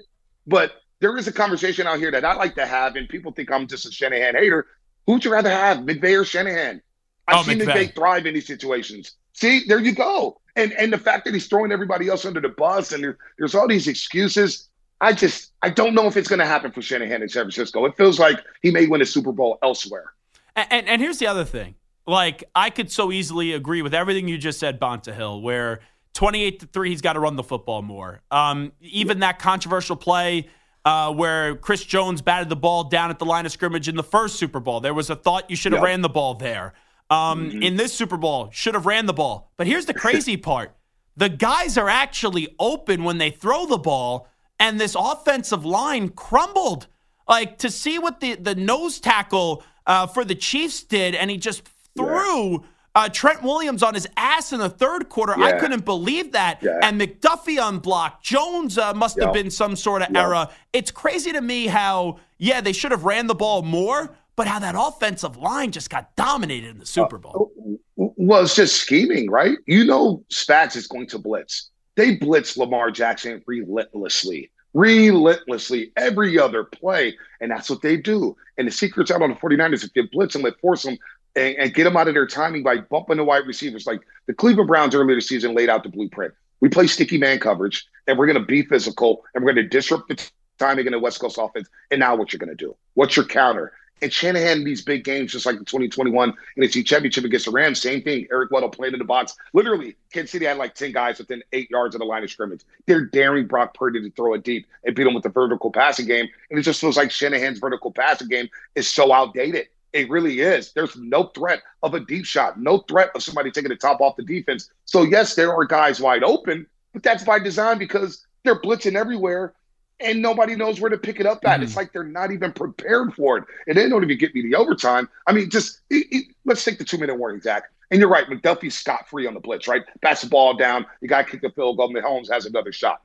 but 0.45 0.73
there 0.99 1.17
is 1.17 1.27
a 1.27 1.31
conversation 1.31 1.87
out 1.87 1.99
here 1.99 2.11
that 2.11 2.23
I 2.23 2.35
like 2.35 2.55
to 2.55 2.65
have, 2.65 2.95
and 2.95 3.09
people 3.09 3.31
think 3.31 3.51
I'm 3.51 3.67
just 3.67 3.85
a 3.85 3.91
Shanahan 3.91 4.35
hater. 4.35 4.67
Who'd 5.07 5.25
you 5.25 5.31
rather 5.31 5.49
have, 5.49 5.79
McVay 5.79 6.19
or 6.19 6.23
Shanahan? 6.23 6.81
I've 7.27 7.39
oh, 7.39 7.43
seen 7.43 7.59
McVay. 7.59 7.65
McVay 7.67 7.95
thrive 7.95 8.25
in 8.25 8.33
these 8.33 8.47
situations. 8.47 9.11
See, 9.33 9.63
there 9.67 9.79
you 9.79 9.93
go. 9.93 10.39
And 10.55 10.71
and 10.73 10.93
the 10.93 10.97
fact 10.97 11.25
that 11.25 11.33
he's 11.33 11.47
throwing 11.47 11.71
everybody 11.71 12.07
else 12.07 12.25
under 12.25 12.39
the 12.39 12.49
bus 12.49 12.91
and 12.91 13.03
there, 13.03 13.17
there's 13.37 13.55
all 13.55 13.67
these 13.67 13.87
excuses. 13.87 14.69
I 15.01 15.11
just 15.11 15.51
I 15.61 15.69
don't 15.69 15.93
know 15.93 16.07
if 16.07 16.15
it's 16.15 16.29
going 16.29 16.39
to 16.39 16.45
happen 16.45 16.71
for 16.71 16.81
Shanahan 16.81 17.21
in 17.21 17.29
San 17.29 17.43
Francisco. 17.43 17.85
It 17.85 17.97
feels 17.97 18.19
like 18.19 18.39
he 18.61 18.71
may 18.71 18.87
win 18.87 19.01
a 19.01 19.05
Super 19.05 19.33
Bowl 19.33 19.57
elsewhere. 19.61 20.13
And, 20.55 20.67
and, 20.71 20.87
and 20.87 21.01
here's 21.01 21.17
the 21.17 21.27
other 21.27 21.43
thing. 21.43 21.75
Like 22.07 22.43
I 22.53 22.69
could 22.69 22.91
so 22.91 23.11
easily 23.11 23.53
agree 23.53 23.81
with 23.81 23.93
everything 23.93 24.27
you 24.27 24.37
just 24.37 24.59
said, 24.59 24.79
Bonta 24.79 25.13
Hill, 25.13 25.41
where 25.41 25.79
28 26.13 26.59
to 26.61 26.65
3, 26.67 26.89
he's 26.89 27.01
got 27.01 27.13
to 27.13 27.19
run 27.19 27.35
the 27.35 27.43
football 27.43 27.81
more. 27.81 28.21
Um, 28.31 28.71
even 28.81 29.19
that 29.19 29.39
controversial 29.39 29.95
play 29.95 30.47
uh, 30.85 31.11
where 31.11 31.55
Chris 31.55 31.83
Jones 31.83 32.21
batted 32.21 32.47
the 32.47 32.55
ball 32.55 32.83
down 32.85 33.09
at 33.09 33.17
the 33.19 33.25
line 33.25 33.45
of 33.45 33.51
scrimmage 33.51 33.87
in 33.89 33.95
the 33.95 34.03
first 34.03 34.35
Super 34.37 34.59
Bowl. 34.59 34.79
There 34.79 34.93
was 34.93 35.09
a 35.09 35.15
thought 35.15 35.49
you 35.49 35.55
should 35.55 35.71
have 35.71 35.79
Yep. 35.79 35.85
ran 35.85 36.01
the 36.01 36.09
ball 36.09 36.35
there. 36.35 36.73
Um, 37.09 37.49
Mm-hmm. 37.49 37.63
In 37.63 37.75
this 37.75 37.91
Super 37.93 38.17
Bowl, 38.17 38.49
should 38.51 38.75
have 38.75 38.85
ran 38.85 39.07
the 39.07 39.13
ball. 39.13 39.51
But 39.57 39.67
here's 39.67 39.85
the 39.87 39.93
crazy 40.05 40.37
part 40.37 40.75
the 41.17 41.29
guys 41.29 41.77
are 41.77 41.89
actually 41.89 42.53
open 42.59 43.03
when 43.03 43.17
they 43.17 43.29
throw 43.31 43.65
the 43.65 43.77
ball, 43.77 44.27
and 44.59 44.79
this 44.79 44.95
offensive 44.99 45.65
line 45.65 46.09
crumbled. 46.09 46.87
Like 47.27 47.57
to 47.59 47.71
see 47.71 47.97
what 47.97 48.19
the, 48.19 48.35
the 48.35 48.53
nose 48.53 48.99
tackle 48.99 49.63
uh, 49.87 50.05
for 50.07 50.23
the 50.23 50.35
Chiefs 50.35 50.83
did, 50.83 51.15
and 51.15 51.31
he 51.31 51.37
just 51.37 51.63
threw. 51.97 52.63
Uh, 52.95 53.09
Trent 53.09 53.43
Williams 53.43 53.83
on 53.83 53.93
his 53.93 54.07
ass 54.15 54.53
in 54.53 54.59
the 54.59 54.69
third 54.69 55.09
quarter. 55.09 55.37
I 55.37 55.59
couldn't 55.59 55.83
believe 55.83 56.31
that. 56.31 56.59
Yeah. 56.63 56.79
And 56.81 56.99
McDuffie 56.99 57.59
unblocked. 57.61 58.23
Jones 58.23 58.77
uh, 58.77 58.93
must 58.93 59.19
have 59.19 59.33
been 59.33 59.51
some 59.51 59.75
sort 59.75 60.01
of 60.01 60.15
error. 60.15 60.47
It's 60.71 60.91
crazy 60.91 61.33
to 61.33 61.41
me 61.41 61.67
how, 61.67 62.19
yeah, 62.37 62.61
they 62.61 62.71
should 62.71 62.91
have 62.91 63.03
ran 63.03 63.27
the 63.27 63.35
ball 63.35 63.63
more, 63.63 64.15
but 64.37 64.47
how 64.47 64.59
that 64.59 64.75
offensive 64.77 65.35
line 65.35 65.71
just 65.71 65.89
got 65.89 66.15
dominated 66.15 66.69
in 66.69 66.79
the 66.79 66.85
Super 66.85 67.17
Bowl. 67.17 67.51
Well, 67.97 68.43
it's 68.43 68.55
just 68.55 68.77
scheming, 68.77 69.29
right? 69.29 69.57
You 69.65 69.83
know, 69.83 70.23
Spags 70.33 70.77
is 70.77 70.87
going 70.87 71.07
to 71.07 71.19
blitz. 71.19 71.71
They 71.95 72.15
blitz 72.15 72.55
Lamar 72.55 72.91
Jackson 72.91 73.43
relentlessly, 73.45 74.51
relentlessly 74.73 75.91
every 75.97 76.39
other 76.39 76.63
play. 76.63 77.17
And 77.41 77.51
that's 77.51 77.69
what 77.69 77.81
they 77.81 77.97
do. 77.97 78.37
And 78.57 78.67
the 78.67 78.71
secret's 78.71 79.11
out 79.11 79.21
on 79.21 79.31
the 79.31 79.35
49ers 79.35 79.83
if 79.83 79.91
you 79.95 80.07
blitz 80.09 80.33
them, 80.33 80.43
they 80.43 80.51
force 80.61 80.83
them 80.83 80.97
and, 81.35 81.55
and 81.57 81.73
get 81.73 81.83
them 81.83 81.97
out 81.97 82.07
of 82.07 82.13
their 82.13 82.27
timing 82.27 82.63
by 82.63 82.77
bumping 82.77 83.17
the 83.17 83.23
wide 83.23 83.45
receivers. 83.45 83.85
Like 83.85 84.01
the 84.27 84.33
Cleveland 84.33 84.67
Browns 84.67 84.95
earlier 84.95 85.15
this 85.15 85.27
season 85.27 85.55
laid 85.55 85.69
out 85.69 85.83
the 85.83 85.89
blueprint. 85.89 86.33
We 86.61 86.69
play 86.69 86.87
sticky 86.87 87.17
man 87.17 87.39
coverage, 87.39 87.85
and 88.07 88.17
we're 88.17 88.27
going 88.27 88.39
to 88.39 88.45
be 88.45 88.63
physical, 88.63 89.23
and 89.33 89.43
we're 89.43 89.53
going 89.53 89.63
to 89.63 89.69
disrupt 89.69 90.09
the 90.09 90.31
timing 90.57 90.85
in 90.85 90.93
the 90.93 90.99
West 90.99 91.19
Coast 91.19 91.37
offense. 91.39 91.69
And 91.91 91.99
now 91.99 92.15
what 92.15 92.31
you're 92.31 92.39
going 92.39 92.49
to 92.49 92.55
do? 92.55 92.75
What's 92.93 93.15
your 93.15 93.25
counter? 93.25 93.73
And 94.01 94.11
Shanahan 94.11 94.59
in 94.59 94.63
these 94.65 94.81
big 94.81 95.05
games, 95.05 95.31
just 95.31 95.45
like 95.45 95.57
the 95.57 95.63
2021 95.63 96.33
NFC 96.59 96.85
Championship 96.85 97.23
against 97.23 97.45
the 97.45 97.51
Rams, 97.51 97.81
same 97.81 98.01
thing. 98.01 98.27
Eric 98.29 98.51
Weddle 98.51 98.71
playing 98.71 98.93
in 98.93 98.99
the 98.99 99.05
box. 99.05 99.37
Literally, 99.53 99.95
Kansas 100.11 100.31
City 100.31 100.45
had 100.45 100.57
like 100.57 100.75
10 100.75 100.91
guys 100.91 101.17
within 101.17 101.41
eight 101.53 101.69
yards 101.69 101.95
of 101.95 101.99
the 101.99 102.05
line 102.05 102.23
of 102.23 102.29
scrimmage. 102.29 102.61
They're 102.87 103.05
daring 103.05 103.47
Brock 103.47 103.73
Purdy 103.73 104.01
to 104.01 104.11
throw 104.11 104.33
it 104.33 104.43
deep 104.43 104.67
and 104.83 104.95
beat 104.95 105.07
him 105.07 105.13
with 105.13 105.23
the 105.23 105.29
vertical 105.29 105.71
passing 105.71 106.07
game. 106.07 106.27
And 106.49 106.59
it 106.59 106.63
just 106.63 106.81
feels 106.81 106.97
like 106.97 107.09
Shanahan's 107.09 107.59
vertical 107.59 107.91
passing 107.91 108.27
game 108.27 108.49
is 108.75 108.87
so 108.87 109.13
outdated. 109.13 109.67
It 109.95 110.09
really 110.09 110.41
is. 110.41 110.73
There's 110.73 110.97
no 110.97 111.27
threat 111.27 111.61
of 111.81 111.93
a 111.93 112.01
deep 112.01 112.25
shot, 112.25 112.59
no 112.59 112.79
threat 112.79 113.11
of 113.15 113.23
somebody 113.23 113.49
taking 113.49 113.69
the 113.69 113.77
top 113.77 114.01
off 114.01 114.17
the 114.17 114.23
defense. 114.23 114.69
So, 114.83 115.03
yes, 115.03 115.35
there 115.35 115.53
are 115.53 115.63
guys 115.63 116.01
wide 116.01 116.21
open, 116.21 116.67
but 116.93 117.01
that's 117.01 117.23
by 117.23 117.39
design 117.39 117.77
because 117.77 118.27
they're 118.43 118.59
blitzing 118.59 118.95
everywhere 118.95 119.53
and 120.01 120.21
nobody 120.21 120.53
knows 120.53 120.81
where 120.81 120.89
to 120.89 120.97
pick 120.97 121.21
it 121.21 121.25
up 121.25 121.45
at. 121.45 121.63
It's 121.63 121.71
mm-hmm. 121.71 121.79
like 121.79 121.93
they're 121.93 122.03
not 122.03 122.31
even 122.31 122.51
prepared 122.51 123.13
for 123.13 123.37
it. 123.37 123.45
And 123.67 123.77
they 123.77 123.87
don't 123.87 124.03
even 124.03 124.17
get 124.17 124.35
me 124.35 124.41
the 124.41 124.55
overtime. 124.55 125.07
I 125.27 125.31
mean, 125.31 125.49
just 125.49 125.79
it, 125.89 126.07
it- 126.11 126.25
let's 126.43 126.65
take 126.65 126.77
the 126.77 126.83
two 126.83 126.97
minute 126.97 127.15
warning, 127.15 127.39
Zach. 127.39 127.63
And 127.89 128.01
you're 128.01 128.09
right, 128.09 128.27
McDuffie's 128.27 128.75
scot 128.75 129.07
free 129.07 129.27
on 129.27 129.33
the 129.33 129.39
blitz, 129.39 129.65
right? 129.65 129.83
Pass 130.01 130.23
the 130.23 130.27
ball 130.27 130.55
down, 130.55 130.85
the 131.01 131.07
guy 131.07 131.23
kicked 131.23 131.43
the 131.43 131.51
field 131.51 131.77
goal, 131.77 131.93
Mahomes 131.93 132.29
has 132.29 132.45
another 132.45 132.73
shot. 132.73 133.01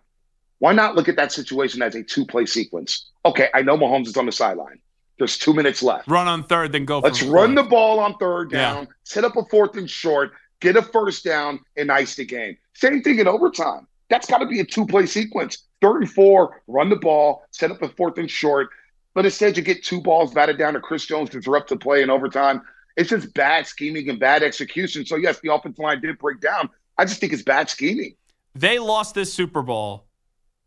Why 0.59 0.73
not 0.73 0.97
look 0.97 1.09
at 1.09 1.15
that 1.17 1.31
situation 1.31 1.83
as 1.83 1.95
a 1.95 2.03
two 2.03 2.27
play 2.27 2.47
sequence? 2.47 3.07
Okay, 3.25 3.49
I 3.55 3.63
know 3.63 3.77
Mahomes 3.77 4.09
is 4.09 4.17
on 4.17 4.27
the 4.27 4.33
sideline. 4.33 4.81
There's 5.21 5.37
two 5.39 5.53
minutes 5.53 5.83
left. 5.83 6.09
Run 6.09 6.27
on 6.27 6.43
third, 6.45 6.73
then 6.73 6.87
go 6.87 6.99
Let's 6.99 7.23
run 7.23 7.55
the 7.55 7.63
ball 7.63 8.01
on 8.01 8.15
third 8.17 8.51
Yeah. 8.51 8.73
down, 8.73 8.89
set 9.05 9.23
up 9.23 9.37
a 9.37 9.45
fourth 9.51 9.77
and 9.77 9.89
short, 9.89 10.33
get 10.61 10.77
a 10.77 10.83
first 10.83 11.25
down, 11.25 11.61
and 11.77 11.93
ice 11.93 12.17
the 12.17 12.25
game. 12.25 12.57
Same 12.75 13.03
thing 13.03 13.19
in 13.19 13.29
overtime. 13.29 13.87
That's 14.09 14.27
got 14.27 14.39
to 14.39 14.47
be 14.47 14.61
a 14.61 14.65
two 14.65 14.87
play 14.87 15.05
sequence. 15.05 15.59
Third 15.83 15.99
and 15.99 16.11
four, 16.11 16.63
run 16.67 16.89
the 16.89 16.97
ball, 16.97 17.45
set 17.51 17.71
up 17.71 17.83
a 17.83 17.89
fourth 17.91 18.17
and 18.17 18.31
short. 18.31 18.71
But 19.15 19.27
instead, 19.27 19.57
you 19.59 19.63
get 19.63 19.85
two 19.85 20.01
balls 20.01 20.33
batted 20.33 20.57
down 20.57 20.73
to 20.73 20.81
Chris 20.81 21.05
Jones 21.05 21.29
to 21.31 21.37
interrupt 21.37 21.69
the 21.69 21.77
play 21.77 22.01
in 22.03 22.09
overtime. 22.09 22.63
It's 22.97 23.11
just 23.11 23.35
bad 23.35 23.67
scheming 23.67 24.09
and 24.09 24.19
bad 24.19 24.43
execution. 24.43 25.05
So, 25.05 25.17
yes, 25.17 25.39
the 25.41 25.53
offensive 25.53 25.79
line 25.79 26.01
did 26.01 26.19
break 26.19 26.41
down. 26.41 26.71
I 26.97 27.05
just 27.05 27.21
think 27.21 27.33
it's 27.35 27.43
bad 27.43 27.69
scheming. 27.69 28.15
They 28.55 28.79
lost 28.79 29.15
this 29.15 29.33
Super 29.33 29.63
Bowl 29.63 30.07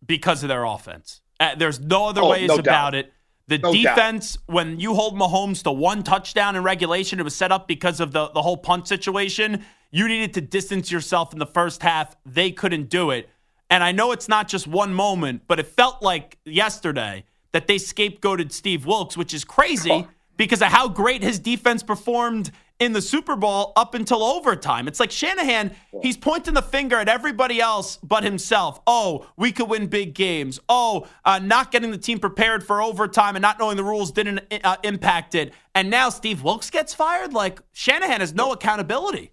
because 0.05 0.43
of 0.43 0.49
their 0.49 0.63
offense. 0.63 1.21
Uh, 1.39 1.55
there's 1.55 1.79
no 1.79 2.05
other 2.05 2.21
Oh, 2.21 2.29
ways 2.29 2.47
no 2.49 2.55
about 2.55 2.63
doubt. 2.63 2.95
it. 2.95 3.13
The 3.47 3.57
No 3.57 3.73
doubt. 3.73 3.95
defense, 3.95 4.37
when 4.45 4.79
you 4.79 4.93
hold 4.93 5.15
Mahomes 5.15 5.63
to 5.63 5.71
one 5.71 6.03
touchdown 6.03 6.55
in 6.55 6.63
regulation, 6.63 7.19
it 7.19 7.23
was 7.23 7.35
set 7.35 7.51
up 7.51 7.67
because 7.67 7.99
of 7.99 8.11
the, 8.11 8.29
the 8.29 8.41
whole 8.41 8.57
punt 8.57 8.87
situation. 8.87 9.65
You 9.91 10.07
needed 10.07 10.33
to 10.35 10.41
distance 10.41 10.91
yourself 10.91 11.33
in 11.33 11.39
the 11.39 11.45
first 11.45 11.83
half. 11.83 12.15
They 12.25 12.51
couldn't 12.51 12.89
do 12.89 13.11
it. 13.11 13.29
And 13.69 13.83
I 13.83 13.91
know 13.91 14.11
it's 14.11 14.29
not 14.29 14.47
just 14.47 14.65
one 14.67 14.93
moment, 14.93 15.43
but 15.47 15.59
it 15.59 15.67
felt 15.67 16.01
like 16.01 16.37
yesterday 16.45 17.25
that 17.51 17.67
they 17.67 17.75
scapegoated 17.75 18.51
Steve 18.51 18.85
Wilks, 18.85 19.17
which 19.17 19.33
is 19.33 19.43
crazy 19.43 20.07
because 20.37 20.61
of 20.61 20.69
how 20.69 20.87
great 20.87 21.21
his 21.21 21.39
defense 21.39 21.83
performed 21.83 22.51
in 22.83 22.91
the 22.91 23.01
Super 23.01 23.37
Bowl 23.37 23.71
up 23.77 23.95
until 23.95 24.21
overtime. 24.21 24.89
It's 24.89 24.99
like 24.99 25.09
Shanahan, 25.09 25.71
he's 26.01 26.17
pointing 26.17 26.53
the 26.53 26.61
finger 26.61 26.97
at 26.97 27.07
everybody 27.07 27.61
else 27.61 27.97
but 28.03 28.23
himself. 28.25 28.81
Oh, 28.85 29.29
we 29.37 29.53
could 29.53 29.69
win 29.69 29.87
big 29.87 30.13
games. 30.13 30.59
Oh, 30.67 31.07
uh, 31.23 31.39
not 31.39 31.71
getting 31.71 31.91
the 31.91 31.97
team 31.97 32.19
prepared 32.19 32.61
for 32.61 32.81
overtime 32.81 33.37
and 33.37 33.41
not 33.41 33.57
knowing 33.57 33.77
the 33.77 33.85
rules 33.85 34.11
didn't 34.11 34.41
uh, 34.65 34.75
impact 34.83 35.33
it. 35.33 35.53
And 35.73 35.89
now 35.89 36.09
Steve 36.09 36.43
Wilks 36.43 36.69
gets 36.69 36.93
fired? 36.93 37.31
Like, 37.33 37.61
Shanahan 37.71 38.19
has 38.19 38.33
no 38.33 38.51
accountability. 38.51 39.31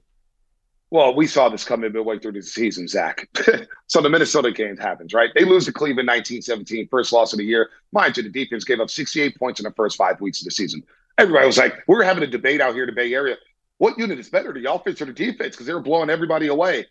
Well, 0.92 1.14
we 1.14 1.26
saw 1.26 1.48
this 1.48 1.64
coming 1.64 1.92
midway 1.92 2.18
through 2.18 2.32
the 2.32 2.42
season, 2.42 2.86
Zach. 2.86 3.28
so 3.86 4.00
the 4.00 4.08
Minnesota 4.08 4.50
game 4.52 4.76
happens, 4.76 5.12
right? 5.12 5.30
They 5.34 5.44
lose 5.44 5.64
to 5.66 5.72
Cleveland 5.72 6.08
1917, 6.08 6.88
first 6.88 7.12
loss 7.12 7.32
of 7.32 7.38
the 7.38 7.44
year. 7.44 7.70
Mind 7.92 8.16
you, 8.16 8.22
the 8.22 8.28
defense 8.28 8.64
gave 8.64 8.80
up 8.80 8.90
68 8.90 9.36
points 9.36 9.60
in 9.60 9.64
the 9.64 9.72
first 9.72 9.96
five 9.96 10.20
weeks 10.20 10.40
of 10.40 10.46
the 10.46 10.50
season. 10.52 10.82
Everybody 11.20 11.46
was 11.46 11.58
like, 11.58 11.74
we're 11.86 12.02
having 12.02 12.22
a 12.22 12.26
debate 12.26 12.60
out 12.60 12.74
here 12.74 12.84
in 12.84 12.88
the 12.88 12.96
Bay 12.96 13.12
Area. 13.12 13.36
What 13.78 13.98
unit 13.98 14.18
is 14.18 14.28
better, 14.28 14.52
the 14.52 14.72
offense 14.72 15.00
or 15.00 15.06
the 15.06 15.12
defense? 15.12 15.54
Because 15.54 15.66
they 15.66 15.74
were 15.74 15.80
blowing 15.80 16.10
everybody 16.10 16.46
away. 16.46 16.86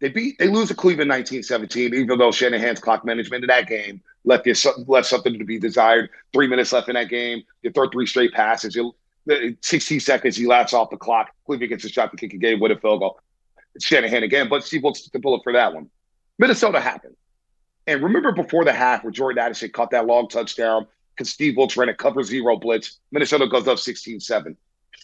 They 0.00 0.10
beat, 0.10 0.38
they 0.38 0.48
lose 0.48 0.68
to 0.68 0.74
Cleveland 0.74 1.10
1917, 1.10 1.94
even 1.94 2.18
though 2.18 2.30
Shanahan's 2.30 2.78
clock 2.78 3.04
management 3.04 3.42
in 3.44 3.48
that 3.48 3.66
game 3.66 4.00
left 4.24 4.46
you 4.46 4.54
left 4.86 5.08
something 5.08 5.38
to 5.38 5.44
be 5.44 5.58
desired. 5.58 6.10
Three 6.32 6.46
minutes 6.46 6.72
left 6.72 6.88
in 6.88 6.94
that 6.94 7.08
game. 7.08 7.42
You 7.62 7.72
throw 7.72 7.88
three 7.88 8.06
straight 8.06 8.32
passes. 8.32 8.76
You, 8.76 8.94
16 9.60 10.00
seconds, 10.00 10.36
he 10.36 10.46
laughs 10.46 10.72
off 10.72 10.90
the 10.90 10.96
clock. 10.96 11.30
Cleveland 11.46 11.70
gets 11.70 11.84
a 11.84 11.88
shot 11.88 12.10
to 12.10 12.16
kick 12.16 12.32
a 12.34 12.36
game 12.36 12.60
with 12.60 12.72
a 12.72 12.76
field 12.76 13.00
goal. 13.00 13.18
It's 13.74 13.84
Shanahan 13.84 14.22
again, 14.22 14.48
but 14.48 14.64
Steve 14.64 14.82
Wilks 14.82 15.02
took 15.02 15.12
the 15.12 15.18
bullet 15.18 15.42
for 15.42 15.52
that 15.52 15.74
one. 15.74 15.90
Minnesota 16.38 16.80
happened. 16.80 17.16
And 17.86 18.02
remember 18.02 18.32
before 18.32 18.64
the 18.64 18.72
half 18.72 19.02
where 19.02 19.10
Jordan 19.10 19.42
Addison 19.42 19.70
caught 19.70 19.90
that 19.90 20.06
long 20.06 20.28
touchdown 20.28 20.86
because 21.18 21.30
Steve 21.30 21.56
Wilks 21.56 21.76
ran 21.76 21.88
a 21.88 21.94
cover 21.94 22.22
zero 22.22 22.56
blitz. 22.56 23.00
Minnesota 23.10 23.46
goes 23.48 23.66
up 23.66 23.78
16 23.78 24.20
7. 24.20 24.56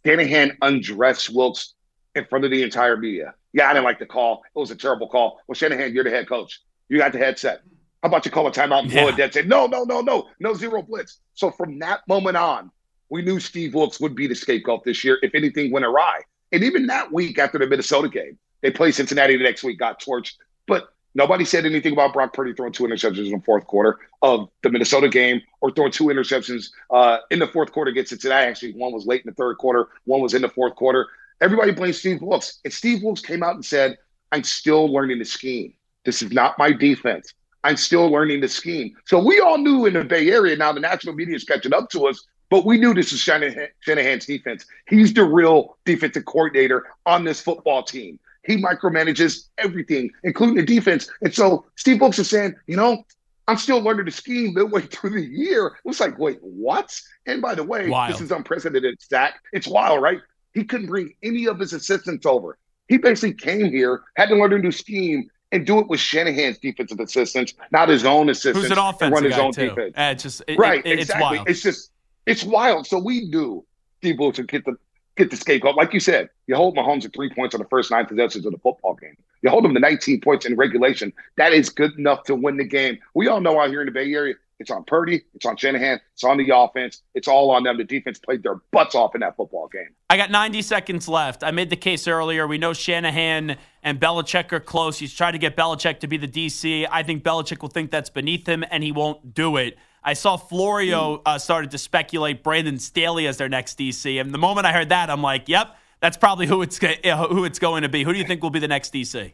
Shanahan 0.06 0.56
undressed 0.62 1.30
Wilks 1.34 1.74
in 2.14 2.24
front 2.26 2.44
of 2.44 2.50
the 2.52 2.62
entire 2.62 2.96
media. 2.96 3.34
Yeah, 3.52 3.68
I 3.68 3.72
didn't 3.72 3.84
like 3.84 3.98
the 3.98 4.06
call. 4.06 4.42
It 4.54 4.58
was 4.58 4.70
a 4.70 4.76
terrible 4.76 5.08
call. 5.08 5.40
Well, 5.46 5.54
Shanahan, 5.54 5.92
you're 5.92 6.04
the 6.04 6.10
head 6.10 6.28
coach. 6.28 6.60
You 6.88 6.98
got 6.98 7.12
the 7.12 7.18
headset. 7.18 7.62
How 8.02 8.08
about 8.08 8.24
you 8.24 8.30
call 8.30 8.46
a 8.46 8.52
timeout 8.52 8.80
and 8.82 8.90
blow 8.90 9.02
Yeah. 9.04 9.08
it 9.08 9.16
dead? 9.16 9.34
Say, 9.34 9.42
no, 9.42 9.66
no, 9.66 9.82
no, 9.84 10.00
no, 10.00 10.28
no 10.38 10.54
zero 10.54 10.82
blitz. 10.82 11.18
So 11.34 11.50
from 11.50 11.78
that 11.80 12.00
moment 12.06 12.36
on, 12.36 12.70
we 13.08 13.22
knew 13.22 13.40
Steve 13.40 13.74
Wilks 13.74 14.00
would 14.00 14.14
be 14.14 14.26
the 14.26 14.34
scapegoat 14.34 14.84
this 14.84 15.02
year 15.04 15.18
if 15.22 15.34
anything 15.34 15.72
went 15.72 15.84
awry. 15.86 16.20
And 16.52 16.62
even 16.62 16.86
that 16.86 17.10
week 17.12 17.38
after 17.38 17.58
the 17.58 17.66
Minnesota 17.66 18.08
game, 18.08 18.38
they 18.62 18.70
play 18.70 18.92
Cincinnati 18.92 19.36
the 19.36 19.42
next 19.42 19.64
week, 19.64 19.78
got 19.78 20.00
torched. 20.00 20.34
But 20.66 20.88
nobody 21.14 21.44
said 21.44 21.64
anything 21.66 21.92
about 21.92 22.12
Brock 22.12 22.32
Purdy 22.32 22.52
throwing 22.52 22.72
two 22.72 22.84
interceptions 22.84 23.26
in 23.26 23.32
the 23.32 23.42
fourth 23.44 23.66
quarter 23.66 23.98
of 24.22 24.48
the 24.62 24.70
Minnesota 24.70 25.08
game 25.08 25.40
or 25.60 25.70
throwing 25.70 25.92
two 25.92 26.04
interceptions 26.04 26.70
uh, 26.90 27.18
in 27.30 27.38
the 27.38 27.46
fourth 27.46 27.72
quarter 27.72 27.90
against 27.90 28.10
Cincinnati. 28.10 28.46
Actually, 28.46 28.72
one 28.72 28.92
was 28.92 29.06
late 29.06 29.22
in 29.22 29.30
the 29.30 29.34
third 29.34 29.58
quarter, 29.58 29.88
one 30.04 30.20
was 30.20 30.34
in 30.34 30.42
the 30.42 30.48
fourth 30.48 30.74
quarter. 30.74 31.06
Everybody 31.40 31.72
blames 31.72 31.98
Steve 31.98 32.22
Wilks. 32.22 32.60
And 32.64 32.72
Steve 32.72 33.02
Wilks 33.02 33.20
came 33.20 33.42
out 33.42 33.54
and 33.54 33.64
said, 33.64 33.98
I'm 34.32 34.44
still 34.44 34.92
learning 34.92 35.18
the 35.18 35.24
scheme. 35.24 35.74
This 36.04 36.22
is 36.22 36.32
not 36.32 36.58
my 36.58 36.72
defense. 36.72 37.34
I'm 37.64 37.76
still 37.76 38.10
learning 38.10 38.40
the 38.40 38.48
scheme. 38.48 38.94
So 39.06 39.18
we 39.24 39.40
all 39.40 39.58
knew 39.58 39.86
in 39.86 39.94
the 39.94 40.04
Bay 40.04 40.30
Area, 40.30 40.54
now 40.56 40.72
the 40.72 40.80
national 40.80 41.14
media 41.14 41.34
is 41.34 41.44
catching 41.44 41.72
up 41.72 41.88
to 41.90 42.06
us, 42.06 42.24
but 42.50 42.66
we 42.66 42.76
knew 42.76 42.92
this 42.92 43.12
is 43.12 43.20
Shanahan, 43.20 43.68
Shanahan's 43.80 44.26
defense. 44.26 44.66
He's 44.86 45.14
the 45.14 45.24
real 45.24 45.78
defensive 45.84 46.26
coordinator 46.26 46.84
on 47.06 47.24
this 47.24 47.40
football 47.40 47.82
team. 47.82 48.18
He 48.46 48.62
micromanages 48.62 49.48
everything, 49.58 50.10
including 50.22 50.56
the 50.56 50.64
defense. 50.64 51.08
And 51.22 51.34
so 51.34 51.66
Steve 51.76 52.00
Wilks 52.00 52.18
is 52.18 52.28
saying, 52.28 52.54
you 52.66 52.76
know, 52.76 53.04
I'm 53.48 53.56
still 53.56 53.80
learning 53.80 54.06
the 54.06 54.10
scheme 54.10 54.54
midway 54.54 54.82
through 54.86 55.10
the 55.10 55.24
year. 55.24 55.66
It 55.66 55.72
was 55.84 56.00
like, 56.00 56.18
wait, 56.18 56.38
what? 56.40 56.98
And 57.26 57.40
by 57.42 57.54
the 57.54 57.64
way, 57.64 57.88
wild. 57.88 58.12
this 58.14 58.20
is 58.20 58.30
unprecedented 58.30 59.00
stat. 59.00 59.34
It's 59.52 59.66
wild, 59.66 60.02
right? 60.02 60.20
He 60.52 60.64
couldn't 60.64 60.86
bring 60.86 61.14
any 61.22 61.46
of 61.46 61.58
his 61.58 61.72
assistants 61.72 62.26
over. 62.26 62.58
He 62.88 62.98
basically 62.98 63.34
came 63.34 63.70
here, 63.70 64.02
had 64.16 64.28
to 64.28 64.36
learn 64.36 64.52
a 64.52 64.58
new 64.58 64.70
scheme, 64.70 65.28
and 65.52 65.66
do 65.66 65.78
it 65.78 65.88
with 65.88 66.00
Shanahan's 66.00 66.58
defensive 66.58 67.00
assistants, 67.00 67.54
not 67.70 67.88
his 67.88 68.04
own 68.04 68.28
assistants. 68.28 68.68
Who's 68.68 68.70
an 68.70 68.78
offensive 68.78 69.12
run 69.14 69.24
his 69.24 69.38
own 69.38 69.52
too. 69.52 69.68
defense. 69.68 69.94
Uh, 69.96 70.10
it's 70.12 70.22
just 70.22 70.42
it, 70.48 70.58
right, 70.58 70.84
it- 70.84 70.98
exactly. 70.98 71.00
It's 71.00 71.36
wild. 71.38 71.48
It's 71.48 71.62
just 71.62 71.90
it's 72.26 72.44
wild. 72.44 72.86
So 72.86 72.98
we 72.98 73.26
knew 73.26 73.64
Steve 73.98 74.18
would 74.18 74.48
get 74.48 74.64
the 74.64 74.76
get 75.16 75.30
the 75.30 75.36
scapegoat. 75.36 75.76
Like 75.76 75.92
you 75.92 76.00
said, 76.00 76.28
you 76.46 76.56
hold 76.56 76.76
Mahomes 76.76 77.02
to 77.02 77.08
three 77.08 77.30
points 77.30 77.54
on 77.54 77.60
the 77.60 77.68
first 77.68 77.90
nine 77.90 78.06
possessions 78.06 78.46
of 78.46 78.52
the 78.52 78.58
football 78.58 78.94
game. 78.94 79.16
You 79.42 79.50
hold 79.50 79.64
him 79.64 79.74
to 79.74 79.80
19 79.80 80.20
points 80.20 80.46
in 80.46 80.56
regulation. 80.56 81.12
That 81.36 81.52
is 81.52 81.68
good 81.68 81.98
enough 81.98 82.24
to 82.24 82.34
win 82.34 82.56
the 82.56 82.64
game. 82.64 82.98
We 83.14 83.28
all 83.28 83.40
know 83.40 83.60
out 83.60 83.68
here 83.68 83.80
in 83.80 83.86
the 83.86 83.92
Bay 83.92 84.12
Area, 84.12 84.34
it's 84.60 84.70
on 84.70 84.84
Purdy, 84.84 85.22
it's 85.34 85.44
on 85.44 85.56
Shanahan, 85.56 86.00
it's 86.14 86.24
on 86.24 86.38
the 86.38 86.56
offense, 86.56 87.02
it's 87.14 87.28
all 87.28 87.50
on 87.50 87.64
them. 87.64 87.76
The 87.76 87.84
defense 87.84 88.18
played 88.18 88.42
their 88.42 88.56
butts 88.70 88.94
off 88.94 89.14
in 89.14 89.20
that 89.20 89.36
football 89.36 89.68
game. 89.68 89.88
I 90.08 90.16
got 90.16 90.30
90 90.30 90.62
seconds 90.62 91.08
left. 91.08 91.42
I 91.42 91.50
made 91.50 91.70
the 91.70 91.76
case 91.76 92.06
earlier. 92.06 92.46
We 92.46 92.56
know 92.56 92.72
Shanahan 92.72 93.56
and 93.82 94.00
Belichick 94.00 94.52
are 94.52 94.60
close. 94.60 94.98
He's 94.98 95.12
trying 95.12 95.32
to 95.32 95.38
get 95.38 95.56
Belichick 95.56 96.00
to 96.00 96.06
be 96.06 96.16
the 96.16 96.28
DC. 96.28 96.86
I 96.90 97.02
think 97.02 97.24
Belichick 97.24 97.60
will 97.62 97.68
think 97.68 97.90
that's 97.90 98.10
beneath 98.10 98.46
him, 98.46 98.64
and 98.70 98.82
he 98.84 98.92
won't 98.92 99.34
do 99.34 99.56
it. 99.56 99.76
I 100.04 100.12
saw 100.12 100.36
Florio 100.36 101.22
uh, 101.24 101.38
started 101.38 101.70
to 101.70 101.78
speculate 101.78 102.42
Brandon 102.42 102.78
Staley 102.78 103.26
as 103.26 103.38
their 103.38 103.48
next 103.48 103.78
DC, 103.78 104.20
and 104.20 104.32
the 104.32 104.38
moment 104.38 104.66
I 104.66 104.72
heard 104.72 104.90
that, 104.90 105.08
I'm 105.08 105.22
like, 105.22 105.48
"Yep, 105.48 105.76
that's 106.00 106.16
probably 106.16 106.46
who 106.46 106.62
it's 106.62 106.82
uh, 106.82 107.26
who 107.28 107.44
it's 107.44 107.58
going 107.58 107.82
to 107.82 107.88
be." 107.88 108.04
Who 108.04 108.12
do 108.12 108.18
you 108.18 108.24
think 108.24 108.42
will 108.42 108.50
be 108.50 108.58
the 108.58 108.68
next 108.68 108.92
DC? 108.92 109.32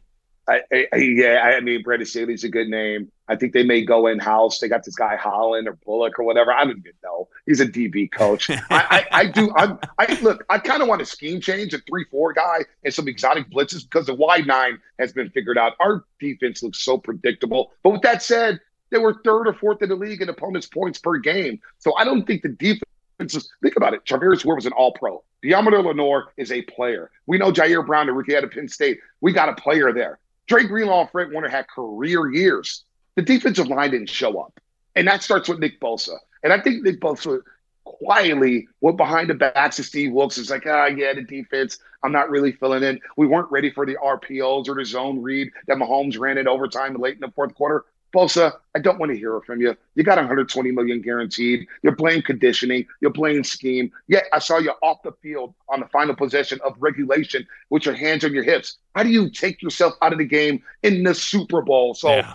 I, 0.50 0.62
I, 0.92 0.96
yeah, 0.96 1.40
I 1.44 1.60
mean, 1.60 1.82
Brandon 1.82 2.06
Staley's 2.06 2.42
a 2.42 2.48
good 2.48 2.68
name. 2.68 3.10
I 3.28 3.36
think 3.36 3.52
they 3.52 3.62
may 3.62 3.84
go 3.84 4.08
in 4.08 4.18
house. 4.18 4.58
They 4.58 4.68
got 4.68 4.84
this 4.84 4.96
guy 4.96 5.14
Holland 5.14 5.68
or 5.68 5.74
Bullock 5.84 6.18
or 6.18 6.24
whatever. 6.24 6.52
I 6.52 6.64
don't 6.64 6.78
even 6.78 6.92
know. 7.04 7.28
He's 7.46 7.60
a 7.60 7.66
DB 7.66 8.10
coach. 8.10 8.50
I, 8.50 8.60
I, 8.70 9.06
I 9.12 9.26
do. 9.26 9.52
I, 9.56 9.76
I 9.98 10.18
look. 10.20 10.44
I 10.48 10.58
kind 10.58 10.82
of 10.82 10.88
want 10.88 11.02
a 11.02 11.06
scheme 11.06 11.40
change, 11.40 11.72
a 11.74 11.78
three-four 11.78 12.32
guy, 12.32 12.64
and 12.84 12.92
some 12.92 13.06
exotic 13.06 13.48
blitzes 13.50 13.84
because 13.84 14.06
the 14.06 14.14
wide 14.14 14.46
nine 14.46 14.80
has 14.98 15.12
been 15.12 15.30
figured 15.30 15.58
out. 15.58 15.74
Our 15.78 16.04
defense 16.18 16.62
looks 16.62 16.80
so 16.80 16.98
predictable. 16.98 17.72
But 17.84 17.90
with 17.90 18.02
that 18.02 18.22
said, 18.22 18.60
they 18.90 18.98
were 18.98 19.20
third 19.24 19.46
or 19.46 19.54
fourth 19.54 19.82
in 19.82 19.88
the 19.88 19.94
league 19.96 20.22
in 20.22 20.28
opponents' 20.28 20.66
points 20.66 20.98
per 20.98 21.18
game. 21.18 21.60
So 21.78 21.94
I 21.96 22.04
don't 22.04 22.26
think 22.26 22.42
the 22.42 22.48
defense. 22.48 22.84
is- 23.20 23.50
Think 23.62 23.76
about 23.76 23.92
it. 23.94 24.04
Charvarius 24.04 24.44
Ward 24.44 24.56
was 24.56 24.66
an 24.66 24.72
All-Pro. 24.72 25.22
Deommodore 25.44 25.84
Lenoir 25.84 26.32
is 26.36 26.50
a 26.52 26.62
player. 26.62 27.10
We 27.26 27.36
know 27.38 27.52
Ji'Ayir 27.52 27.86
Brown 27.86 28.08
and 28.08 28.16
Ricky 28.16 28.36
out 28.36 28.44
of 28.44 28.50
Penn 28.50 28.68
State. 28.68 28.98
We 29.20 29.32
got 29.32 29.48
a 29.50 29.54
player 29.54 29.92
there. 29.92 30.18
Dre 30.46 30.64
Greenlaw 30.64 31.02
and 31.02 31.10
Fred 31.10 31.30
Warner 31.30 31.48
had 31.48 31.68
career 31.68 32.30
years. 32.32 32.84
The 33.16 33.22
defensive 33.22 33.68
line 33.68 33.90
didn't 33.90 34.08
show 34.08 34.40
up. 34.40 34.58
And 34.96 35.06
that 35.06 35.22
starts 35.22 35.48
with 35.48 35.58
Nick 35.58 35.80
Bosa. 35.80 36.16
And 36.42 36.52
I 36.52 36.60
think 36.60 36.82
Nick 36.82 37.00
Bosa 37.00 37.40
quietly 37.84 38.68
went 38.80 38.96
behind 38.96 39.28
the 39.28 39.34
backs 39.34 39.78
of 39.78 39.84
Steve 39.84 40.12
Wilks. 40.12 40.38
It's 40.38 40.50
like, 40.50 40.66
ah, 40.66 40.86
yeah, 40.86 41.12
the 41.14 41.22
defense, 41.22 41.78
I'm 42.02 42.12
not 42.12 42.30
really 42.30 42.52
filling 42.52 42.82
in. 42.82 43.00
We 43.16 43.26
weren't 43.26 43.50
ready 43.50 43.70
for 43.70 43.84
the 43.84 43.96
RPOs 43.96 44.68
or 44.68 44.74
the 44.74 44.84
zone 44.84 45.20
read 45.22 45.50
that 45.66 45.76
Mahomes 45.76 46.18
ran 46.18 46.38
in 46.38 46.48
overtime 46.48 46.94
late 46.94 47.14
in 47.14 47.20
the 47.20 47.30
fourth 47.32 47.54
quarter. 47.54 47.84
Bosa, 48.14 48.52
I 48.74 48.78
don't 48.78 48.98
want 48.98 49.12
to 49.12 49.18
hear 49.18 49.36
it 49.36 49.44
from 49.44 49.60
you. 49.60 49.76
You 49.94 50.02
got 50.04 50.16
120 50.16 50.70
million 50.72 51.00
guaranteed. 51.00 51.66
You're 51.82 51.96
playing 51.96 52.22
conditioning. 52.22 52.86
You're 53.00 53.12
playing 53.12 53.44
scheme. 53.44 53.92
Yet 54.08 54.24
I 54.32 54.38
saw 54.38 54.58
you 54.58 54.72
off 54.82 55.02
the 55.02 55.12
field 55.22 55.54
on 55.68 55.80
the 55.80 55.86
final 55.86 56.14
possession 56.14 56.60
of 56.64 56.74
regulation 56.78 57.46
with 57.70 57.86
your 57.86 57.94
hands 57.94 58.24
on 58.24 58.32
your 58.32 58.44
hips. 58.44 58.78
How 58.94 59.02
do 59.02 59.08
you 59.10 59.30
take 59.30 59.62
yourself 59.62 59.94
out 60.02 60.12
of 60.12 60.18
the 60.18 60.24
game 60.24 60.62
in 60.82 61.02
the 61.02 61.14
Super 61.14 61.62
Bowl? 61.62 61.94
So 61.94 62.10
Yeah. 62.10 62.34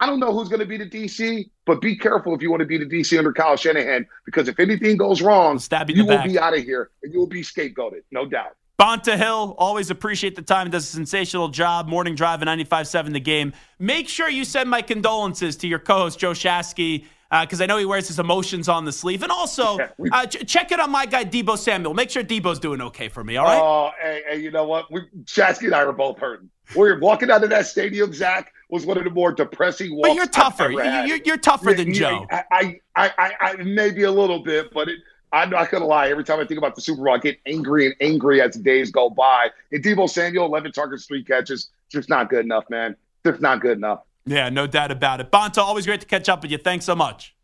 I 0.00 0.06
don't 0.06 0.18
know 0.18 0.32
who's 0.32 0.48
going 0.48 0.58
to 0.58 0.66
be 0.66 0.76
the 0.78 0.90
DC, 0.90 1.48
but 1.64 1.80
be 1.80 1.96
careful 1.96 2.34
if 2.34 2.42
you 2.42 2.50
want 2.50 2.58
to 2.58 2.66
be 2.66 2.76
the 2.76 2.86
DC 2.86 3.16
under 3.16 3.32
Kyle 3.32 3.56
Shanahan, 3.56 4.04
because 4.24 4.48
if 4.48 4.58
anything 4.58 4.96
goes 4.96 5.22
wrong, 5.22 5.60
you 5.60 5.78
in 5.80 5.88
you 5.88 5.94
the 6.02 6.08
will 6.08 6.16
back. 6.16 6.26
be 6.28 6.38
out 6.40 6.58
of 6.58 6.64
here 6.64 6.90
and 7.04 7.12
you 7.12 7.20
will 7.20 7.28
be 7.28 7.42
scapegoated, 7.42 8.02
no 8.10 8.26
doubt. 8.26 8.56
Bonta 8.80 9.16
Hill, 9.16 9.54
always 9.58 9.90
appreciate 9.90 10.34
the 10.34 10.42
time. 10.42 10.70
Does 10.70 10.84
a 10.84 10.92
sensational 10.92 11.48
job. 11.48 11.88
Morning 11.88 12.14
drive 12.14 12.42
at 12.42 12.48
95.7 12.48 13.12
The 13.12 13.20
Game. 13.20 13.52
Make 13.78 14.08
sure 14.08 14.28
you 14.28 14.44
send 14.44 14.68
my 14.70 14.82
condolences 14.82 15.56
to 15.58 15.68
your 15.68 15.78
co-host 15.78 16.18
Joe 16.18 16.32
Shasky 16.32 17.04
because 17.42 17.60
I 17.60 17.66
know 17.66 17.78
he 17.78 17.84
wears 17.84 18.08
his 18.08 18.18
emotions 18.18 18.68
on 18.68 18.84
the 18.84 18.92
sleeve. 18.92 19.22
And 19.22 19.30
also, 19.32 19.78
Yeah, 19.78 19.88
we- 19.98 20.10
uh, 20.10 20.26
ch- 20.26 20.46
check 20.46 20.72
it 20.72 20.80
on 20.80 20.90
my 20.90 21.06
guy 21.06 21.24
Deebo 21.24 21.56
Samuel. 21.56 21.94
Make 21.94 22.10
sure 22.10 22.22
Deebo's 22.24 22.58
doing 22.58 22.80
okay 22.82 23.08
for 23.08 23.22
me. 23.24 23.36
All 23.36 23.46
right. 23.46 23.58
Oh, 23.60 23.90
hey, 24.02 24.22
hey, 24.28 24.40
you 24.40 24.50
know 24.50 24.64
what? 24.66 24.90
We, 24.90 25.02
Shasky 25.24 25.64
and 25.66 25.74
I 25.74 25.84
were 25.84 25.92
both 25.94 26.18
hurting. 26.18 26.50
We 26.74 26.80
were 26.92 26.98
walking 26.98 27.30
out 27.30 27.42
of 27.44 27.50
that 27.50 27.66
stadium, 27.66 28.12
Zach, 28.12 28.52
was 28.68 28.84
one 28.84 28.98
of 28.98 29.04
the 29.04 29.10
more 29.10 29.32
depressing 29.32 29.94
walks 29.96 30.08
but 30.10 30.14
you're 30.16 30.26
tougher. 30.26 30.70
You- 30.70 30.80
ever 30.80 30.90
had. 30.90 31.08
You're, 31.08 31.18
you're 31.24 31.36
tougher 31.38 31.70
Yeah, 31.70 31.76
than 31.76 31.88
yeah, 31.88 31.94
Joe. 31.94 32.26
I, 32.30 32.44
I, 32.50 32.80
I, 32.96 33.10
I, 33.18 33.32
I 33.40 33.56
maybe 33.62 34.02
a 34.02 34.10
little 34.12 34.40
bit, 34.42 34.72
but 34.72 34.88
it, 34.88 34.96
I'm 35.32 35.50
not 35.50 35.70
gonna 35.70 35.86
lie. 35.86 36.08
Every 36.08 36.24
time 36.24 36.40
I 36.40 36.44
think 36.44 36.58
about 36.58 36.74
the 36.74 36.82
Super 36.82 37.02
Bowl, 37.02 37.14
I 37.14 37.18
get 37.18 37.38
angry 37.46 37.86
and 37.86 37.94
angry 38.00 38.42
as 38.42 38.54
the 38.54 38.62
days 38.62 38.90
go 38.90 39.08
by. 39.08 39.48
And 39.72 39.82
Deebo 39.82 40.08
Samuel, 40.08 40.44
11 40.46 40.72
targets, 40.72 41.06
three 41.06 41.24
catches, 41.24 41.70
just 41.88 42.08
not 42.08 42.28
good 42.28 42.44
enough, 42.44 42.64
man. 42.68 42.96
Just 43.24 43.40
not 43.40 43.60
good 43.60 43.78
enough. 43.78 44.02
Yeah, 44.26 44.50
no 44.50 44.66
doubt 44.66 44.90
about 44.90 45.20
it. 45.20 45.30
Bonta, 45.30 45.58
always 45.58 45.86
great 45.86 46.00
to 46.00 46.06
catch 46.06 46.28
up 46.28 46.42
with 46.42 46.50
you. 46.50 46.58
Thanks 46.58 46.84
so 46.84 46.94
much. 46.94 47.34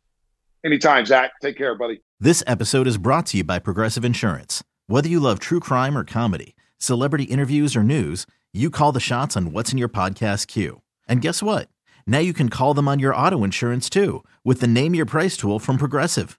Anytime, 0.64 1.06
Zach. 1.06 1.32
Take 1.40 1.56
care, 1.56 1.74
buddy. 1.74 2.00
This 2.20 2.42
episode 2.46 2.86
is 2.86 2.98
brought 2.98 3.26
to 3.26 3.38
you 3.38 3.44
by 3.44 3.58
Progressive 3.58 4.04
Insurance. 4.04 4.62
Whether 4.86 5.08
you 5.08 5.20
love 5.20 5.38
true 5.38 5.60
crime 5.60 5.96
or 5.96 6.04
comedy, 6.04 6.56
celebrity 6.78 7.24
interviews 7.24 7.76
or 7.76 7.82
news, 7.82 8.26
you 8.52 8.70
call 8.70 8.92
the 8.92 9.00
shots 9.00 9.36
on 9.36 9.52
what's 9.52 9.72
in 9.72 9.78
your 9.78 9.88
podcast 9.88 10.46
queue. 10.46 10.82
And 11.08 11.22
guess 11.22 11.42
what? 11.42 11.68
Now 12.06 12.18
you 12.18 12.32
can 12.32 12.48
call 12.48 12.74
them 12.74 12.88
on 12.88 12.98
your 12.98 13.14
auto 13.14 13.44
insurance 13.44 13.88
too 13.88 14.24
with 14.44 14.60
the 14.60 14.66
Name 14.66 14.94
Your 14.94 15.06
Price 15.06 15.36
tool 15.36 15.58
from 15.58 15.78
Progressive. 15.78 16.38